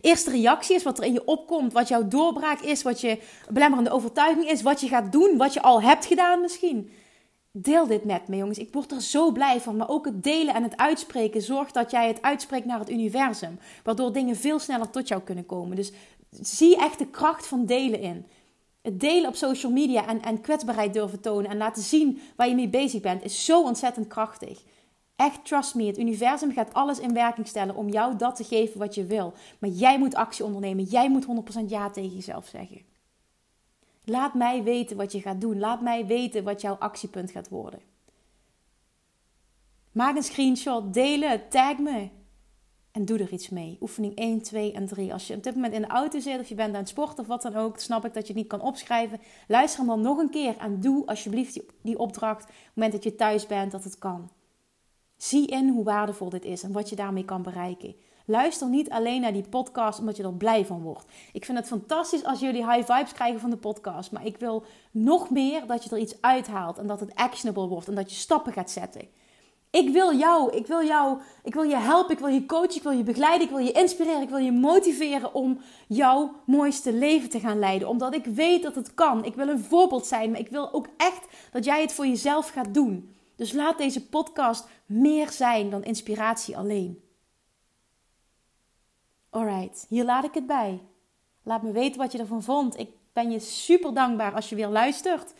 eerste 0.00 0.30
reactie 0.30 0.74
is. 0.76 0.82
Wat 0.82 0.98
er 0.98 1.04
in 1.04 1.12
je 1.12 1.24
opkomt. 1.24 1.72
Wat 1.72 1.88
jouw 1.88 2.08
doorbraak 2.08 2.60
is. 2.60 2.82
Wat 2.82 3.00
je 3.00 3.18
belemmerende 3.50 3.90
overtuiging 3.90 4.48
is. 4.48 4.62
Wat 4.62 4.80
je 4.80 4.88
gaat 4.88 5.12
doen. 5.12 5.36
Wat 5.36 5.52
je 5.54 5.62
al 5.62 5.82
hebt 5.82 6.06
gedaan 6.06 6.40
misschien. 6.40 6.90
Deel 7.52 7.86
dit 7.86 8.04
met 8.04 8.28
me, 8.28 8.36
jongens. 8.36 8.58
Ik 8.58 8.72
word 8.72 8.92
er 8.92 9.02
zo 9.02 9.32
blij 9.32 9.60
van. 9.60 9.76
Maar 9.76 9.88
ook 9.88 10.04
het 10.04 10.22
delen 10.22 10.54
en 10.54 10.62
het 10.62 10.76
uitspreken 10.76 11.42
zorgt 11.42 11.74
dat 11.74 11.90
jij 11.90 12.08
het 12.08 12.22
uitspreekt 12.22 12.66
naar 12.66 12.78
het 12.78 12.90
universum. 12.90 13.58
Waardoor 13.84 14.12
dingen 14.12 14.36
veel 14.36 14.58
sneller 14.58 14.90
tot 14.90 15.08
jou 15.08 15.22
kunnen 15.22 15.46
komen. 15.46 15.76
Dus 15.76 15.92
zie 16.30 16.76
echt 16.76 16.98
de 16.98 17.06
kracht 17.06 17.46
van 17.46 17.66
delen 17.66 18.00
in. 18.00 18.26
Het 18.82 19.00
delen 19.00 19.28
op 19.28 19.34
social 19.34 19.72
media 19.72 20.06
en, 20.06 20.22
en 20.22 20.40
kwetsbaarheid 20.40 20.94
durven 20.94 21.20
tonen 21.20 21.50
en 21.50 21.56
laten 21.56 21.82
zien 21.82 22.20
waar 22.36 22.48
je 22.48 22.54
mee 22.54 22.68
bezig 22.68 23.00
bent, 23.00 23.24
is 23.24 23.44
zo 23.44 23.62
ontzettend 23.62 24.06
krachtig. 24.06 24.62
Echt, 25.16 25.44
trust 25.44 25.74
me, 25.74 25.86
het 25.86 25.98
universum 25.98 26.52
gaat 26.52 26.74
alles 26.74 26.98
in 26.98 27.14
werking 27.14 27.46
stellen 27.46 27.74
om 27.74 27.88
jou 27.88 28.16
dat 28.16 28.36
te 28.36 28.44
geven 28.44 28.78
wat 28.78 28.94
je 28.94 29.04
wil. 29.04 29.32
Maar 29.58 29.70
jij 29.70 29.98
moet 29.98 30.14
actie 30.14 30.44
ondernemen. 30.44 30.84
Jij 30.84 31.10
moet 31.10 31.26
100% 31.26 31.66
ja 31.66 31.90
tegen 31.90 32.14
jezelf 32.14 32.46
zeggen. 32.46 32.89
Laat 34.10 34.34
mij 34.34 34.62
weten 34.62 34.96
wat 34.96 35.12
je 35.12 35.20
gaat 35.20 35.40
doen. 35.40 35.58
Laat 35.58 35.80
mij 35.80 36.06
weten 36.06 36.44
wat 36.44 36.60
jouw 36.60 36.74
actiepunt 36.74 37.30
gaat 37.30 37.48
worden. 37.48 37.80
Maak 39.92 40.16
een 40.16 40.22
screenshot, 40.22 40.94
delen, 40.94 41.48
tag 41.48 41.78
me. 41.78 42.08
En 42.90 43.04
doe 43.04 43.18
er 43.18 43.32
iets 43.32 43.48
mee. 43.48 43.76
Oefening 43.80 44.14
1, 44.14 44.42
2 44.42 44.72
en 44.72 44.86
3. 44.86 45.12
Als 45.12 45.26
je 45.26 45.34
op 45.34 45.42
dit 45.42 45.54
moment 45.54 45.72
in 45.74 45.82
de 45.82 45.88
auto 45.88 46.18
zit 46.18 46.40
of 46.40 46.48
je 46.48 46.54
bent 46.54 46.74
aan 46.74 46.80
het 46.80 46.88
sporten 46.88 47.18
of 47.18 47.26
wat 47.26 47.42
dan 47.42 47.56
ook, 47.56 47.78
snap 47.78 48.04
ik 48.04 48.14
dat 48.14 48.22
je 48.22 48.32
het 48.32 48.42
niet 48.42 48.50
kan 48.50 48.60
opschrijven. 48.60 49.20
Luister 49.48 49.78
hem 49.78 49.88
dan 49.88 50.00
nog 50.00 50.18
een 50.18 50.30
keer 50.30 50.56
en 50.56 50.80
doe 50.80 51.06
alsjeblieft 51.06 51.54
die, 51.54 51.66
die 51.82 51.98
opdracht 51.98 52.42
op 52.42 52.48
het 52.48 52.74
moment 52.74 52.92
dat 52.92 53.04
je 53.04 53.14
thuis 53.14 53.46
bent, 53.46 53.72
dat 53.72 53.84
het 53.84 53.98
kan. 53.98 54.30
Zie 55.16 55.46
in 55.46 55.68
hoe 55.68 55.84
waardevol 55.84 56.28
dit 56.28 56.44
is 56.44 56.62
en 56.62 56.72
wat 56.72 56.88
je 56.88 56.96
daarmee 56.96 57.24
kan 57.24 57.42
bereiken. 57.42 57.94
Luister 58.30 58.68
niet 58.68 58.90
alleen 58.90 59.20
naar 59.20 59.32
die 59.32 59.48
podcast 59.48 59.98
omdat 59.98 60.16
je 60.16 60.22
er 60.22 60.34
blij 60.34 60.66
van 60.66 60.82
wordt. 60.82 61.04
Ik 61.32 61.44
vind 61.44 61.58
het 61.58 61.66
fantastisch 61.66 62.24
als 62.24 62.40
jullie 62.40 62.70
high 62.72 62.92
vibes 62.92 63.12
krijgen 63.12 63.40
van 63.40 63.50
de 63.50 63.56
podcast. 63.56 64.12
Maar 64.12 64.26
ik 64.26 64.36
wil 64.36 64.64
nog 64.90 65.30
meer 65.30 65.66
dat 65.66 65.84
je 65.84 65.90
er 65.90 65.98
iets 65.98 66.20
uithaalt 66.20 66.78
en 66.78 66.86
dat 66.86 67.00
het 67.00 67.14
actionable 67.14 67.66
wordt 67.66 67.88
en 67.88 67.94
dat 67.94 68.10
je 68.10 68.16
stappen 68.16 68.52
gaat 68.52 68.70
zetten. 68.70 69.08
Ik 69.70 69.88
wil 69.88 70.16
jou, 70.16 70.56
ik 70.56 70.66
wil 70.66 70.84
jou, 70.84 71.18
ik 71.44 71.54
wil 71.54 71.62
je 71.62 71.76
helpen, 71.76 72.14
ik 72.14 72.18
wil 72.18 72.28
je 72.28 72.46
coachen, 72.46 72.76
ik 72.76 72.82
wil 72.82 72.92
je 72.92 73.02
begeleiden, 73.02 73.46
ik 73.46 73.52
wil 73.52 73.64
je 73.64 73.72
inspireren, 73.72 74.22
ik 74.22 74.28
wil 74.28 74.38
je 74.38 74.52
motiveren 74.52 75.34
om 75.34 75.60
jouw 75.88 76.34
mooiste 76.46 76.92
leven 76.92 77.30
te 77.30 77.40
gaan 77.40 77.58
leiden. 77.58 77.88
Omdat 77.88 78.14
ik 78.14 78.24
weet 78.24 78.62
dat 78.62 78.74
het 78.74 78.94
kan. 78.94 79.24
Ik 79.24 79.34
wil 79.34 79.48
een 79.48 79.64
voorbeeld 79.64 80.06
zijn, 80.06 80.30
maar 80.30 80.40
ik 80.40 80.48
wil 80.48 80.72
ook 80.72 80.88
echt 80.96 81.26
dat 81.52 81.64
jij 81.64 81.80
het 81.80 81.92
voor 81.92 82.06
jezelf 82.06 82.48
gaat 82.48 82.74
doen. 82.74 83.14
Dus 83.36 83.52
laat 83.52 83.78
deze 83.78 84.08
podcast 84.08 84.66
meer 84.86 85.30
zijn 85.30 85.70
dan 85.70 85.84
inspiratie 85.84 86.56
alleen. 86.56 87.09
Alright, 89.30 89.86
hier 89.88 90.04
laat 90.04 90.24
ik 90.24 90.34
het 90.34 90.46
bij. 90.46 90.82
Laat 91.42 91.62
me 91.62 91.72
weten 91.72 92.00
wat 92.00 92.12
je 92.12 92.18
ervan 92.18 92.42
vond. 92.42 92.78
Ik 92.78 92.90
ben 93.12 93.30
je 93.30 93.38
super 93.38 93.94
dankbaar 93.94 94.34
als 94.34 94.48
je 94.48 94.54
weer 94.54 94.68
luistert. 94.68 95.34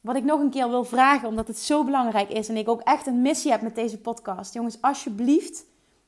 Wat 0.00 0.16
ik 0.16 0.24
nog 0.24 0.40
een 0.40 0.50
keer 0.50 0.68
wil 0.68 0.84
vragen, 0.84 1.28
omdat 1.28 1.48
het 1.48 1.58
zo 1.58 1.84
belangrijk 1.84 2.30
is 2.30 2.48
en 2.48 2.56
ik 2.56 2.68
ook 2.68 2.80
echt 2.80 3.06
een 3.06 3.22
missie 3.22 3.50
heb 3.50 3.62
met 3.62 3.74
deze 3.74 4.00
podcast. 4.00 4.54
Jongens, 4.54 4.80
alsjeblieft, 4.82 5.64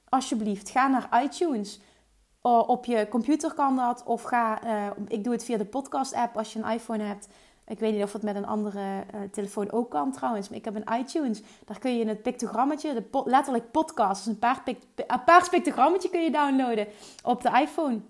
alsjeblieft, 0.09 0.71
ga 0.71 0.89
naar 0.89 1.23
iTunes. 1.23 1.81
op 2.43 2.85
je 2.85 3.09
computer 3.09 3.55
kan 3.55 3.77
dat. 3.77 4.03
Of 4.05 4.23
ga, 4.23 4.65
uh, 4.65 4.91
ik 5.09 5.25
doe 5.25 5.33
het 5.33 5.45
via 5.45 5.57
de 5.57 5.65
podcast 5.65 6.15
app 6.15 6.37
als 6.37 6.53
je 6.53 6.59
een 6.59 6.71
iPhone 6.71 7.03
hebt. 7.03 7.29
Ik 7.67 7.79
weet 7.79 7.95
niet 7.95 8.03
of 8.03 8.13
het 8.13 8.23
met 8.23 8.37
een 8.37 8.47
andere 8.47 8.81
uh, 8.81 9.21
telefoon 9.31 9.73
ook 9.73 9.91
kan 9.91 10.13
trouwens. 10.13 10.49
Maar 10.49 10.59
ik 10.59 10.65
heb 10.65 10.75
een 10.75 10.99
iTunes. 10.99 11.43
Daar 11.65 11.79
kun 11.79 11.97
je 11.97 12.07
het 12.07 12.23
pictogrammetje, 12.23 12.95
de 12.95 13.23
letterlijk 13.25 13.71
podcast. 13.71 14.25
Dus 14.25 14.33
een 14.33 14.39
paar, 14.39 14.63
een 14.95 15.25
paar 15.25 15.49
pictogrammetje 15.51 16.11
kun 16.11 16.23
je 16.23 16.31
downloaden 16.31 16.87
op 17.23 17.43
de 17.43 17.61
iPhone. 17.61 18.01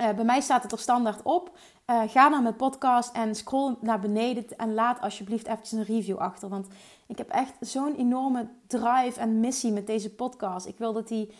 Uh, 0.00 0.10
bij 0.10 0.24
mij 0.24 0.40
staat 0.40 0.62
het 0.62 0.72
er 0.72 0.78
standaard 0.78 1.22
op. 1.22 1.58
Uh, 1.90 2.02
ga 2.06 2.28
naar 2.28 2.42
mijn 2.42 2.56
podcast 2.56 3.14
en 3.14 3.34
scroll 3.34 3.76
naar 3.80 4.00
beneden 4.00 4.44
en 4.56 4.74
laat 4.74 5.00
alsjeblieft 5.00 5.46
eventjes 5.46 5.72
een 5.72 5.84
review 5.84 6.16
achter. 6.16 6.48
Want 6.48 6.66
ik 7.06 7.18
heb 7.18 7.28
echt 7.28 7.52
zo'n 7.60 7.96
enorme 7.96 8.48
drive 8.66 9.20
en 9.20 9.40
missie 9.40 9.72
met 9.72 9.86
deze 9.86 10.14
podcast. 10.14 10.66
Ik 10.66 10.78
wil 10.78 10.92
dat 10.92 11.08
die, 11.08 11.32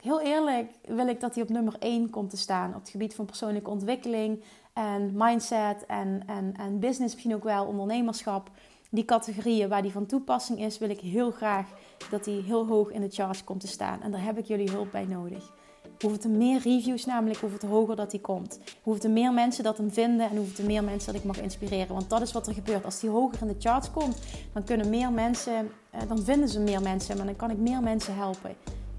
heel 0.00 0.20
eerlijk, 0.20 0.72
wil 0.84 1.08
ik 1.08 1.20
dat 1.20 1.34
die 1.34 1.42
op 1.42 1.48
nummer 1.48 1.76
1 1.78 2.10
komt 2.10 2.30
te 2.30 2.36
staan. 2.36 2.74
Op 2.74 2.80
het 2.80 2.88
gebied 2.88 3.14
van 3.14 3.24
persoonlijke 3.24 3.70
ontwikkeling 3.70 4.42
en 4.76 5.10
mindset 5.14 5.86
en, 5.86 6.22
en, 6.26 6.54
en 6.56 6.78
business, 6.78 7.12
misschien 7.14 7.34
ook 7.34 7.44
wel 7.44 7.66
ondernemerschap. 7.66 8.50
Die 8.90 9.04
categorieën 9.04 9.68
waar 9.68 9.82
die 9.82 9.92
van 9.92 10.06
toepassing 10.06 10.60
is, 10.60 10.78
wil 10.78 10.90
ik 10.90 11.00
heel 11.00 11.30
graag 11.30 11.66
dat 12.10 12.24
die 12.24 12.42
heel 12.42 12.66
hoog 12.66 12.90
in 12.90 13.00
de 13.00 13.10
charts 13.10 13.44
komt 13.44 13.60
te 13.60 13.66
staan. 13.66 14.02
En 14.02 14.10
daar 14.10 14.24
heb 14.24 14.38
ik 14.38 14.46
jullie 14.46 14.70
hulp 14.70 14.90
bij 14.90 15.04
nodig. 15.04 15.52
Hoeveel 16.00 16.20
te 16.20 16.28
meer 16.28 16.60
reviews 16.60 17.04
namelijk, 17.04 17.40
hoeveel 17.40 17.58
te 17.58 17.66
hoger 17.66 17.96
dat 17.96 18.10
die 18.10 18.20
komt. 18.20 18.60
Hoeveel 18.82 19.02
te 19.02 19.08
meer 19.08 19.32
mensen 19.32 19.64
dat 19.64 19.76
hem 19.76 19.92
vinden 19.92 20.30
en 20.30 20.36
hoeveel 20.36 20.54
te 20.54 20.62
meer 20.62 20.84
mensen 20.84 21.12
dat 21.12 21.22
ik 21.22 21.26
mag 21.26 21.40
inspireren. 21.40 21.94
Want 21.94 22.10
dat 22.10 22.20
is 22.20 22.32
wat 22.32 22.46
er 22.46 22.54
gebeurt. 22.54 22.84
Als 22.84 23.00
die 23.00 23.10
hoger 23.10 23.40
in 23.40 23.46
de 23.46 23.56
charts 23.58 23.90
komt, 23.90 24.18
dan 24.52 24.64
kunnen 24.64 24.90
meer 24.90 25.12
mensen, 25.12 25.70
eh, 25.90 26.00
dan 26.08 26.18
vinden 26.18 26.48
ze 26.48 26.60
meer 26.60 26.82
mensen. 26.82 27.16
Maar 27.16 27.26
dan 27.26 27.36
kan 27.36 27.50
ik 27.50 27.58
meer 27.58 27.80
mensen 27.80 28.14
helpen. 28.14 28.56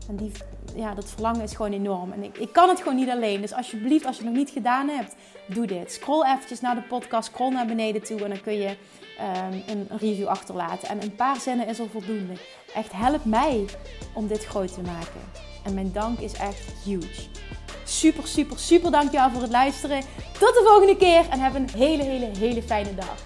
En 0.08 0.16
die, 0.16 0.32
ja, 0.76 0.94
dat 0.94 1.10
verlangen 1.10 1.42
is 1.42 1.56
gewoon 1.56 1.72
enorm. 1.72 2.12
En 2.12 2.24
ik, 2.24 2.38
ik 2.38 2.54
kan 2.54 2.70
het 2.70 2.80
gewoon 2.80 2.96
niet 2.96 3.10
alleen. 3.10 3.42
Dus 3.42 3.54
alsjeblieft, 3.54 4.06
als 4.06 4.18
je 4.18 4.24
het 4.24 4.32
nog 4.32 4.40
niet 4.40 4.50
gedaan 4.54 4.90
hebt, 4.90 5.16
doe 5.48 5.68
dit. 5.68 5.92
Scroll 5.92 6.26
eventjes 6.26 6.62
naar 6.62 6.76
de 6.76 6.82
podcast, 6.82 7.30
scroll 7.30 7.52
naar 7.52 7.66
beneden 7.66 8.04
toe 8.04 8.24
en 8.24 8.30
dan 8.30 8.42
kun 8.42 8.54
je 8.54 8.68
um, 8.68 9.64
een 9.68 9.98
review 9.98 10.28
achterlaten. 10.28 10.90
En 10.90 11.04
een 11.04 11.16
paar 11.16 11.40
zinnen 11.40 11.68
is 11.68 11.80
al 11.80 11.88
voldoende. 11.92 12.34
Echt 12.76 12.92
help 12.92 13.26
mij 13.26 13.66
om 14.14 14.28
dit 14.28 14.46
groot 14.46 14.74
te 14.74 14.82
maken. 14.82 15.22
En 15.64 15.74
mijn 15.74 15.92
dank 15.92 16.20
is 16.20 16.34
echt 16.34 16.72
huge. 16.84 17.28
Super, 17.84 18.28
super, 18.28 18.60
super 18.60 18.92
dankjewel 18.92 19.30
voor 19.30 19.42
het 19.42 19.52
luisteren. 19.52 20.02
Tot 20.40 20.54
de 20.54 20.64
volgende 20.68 20.98
keer 20.98 21.30
en 21.30 21.40
heb 21.40 21.56
een 21.56 21.70
hele, 21.70 22.04
hele, 22.04 22.32
hele 22.38 22.64
fijne 22.64 22.96
dag. 22.96 23.26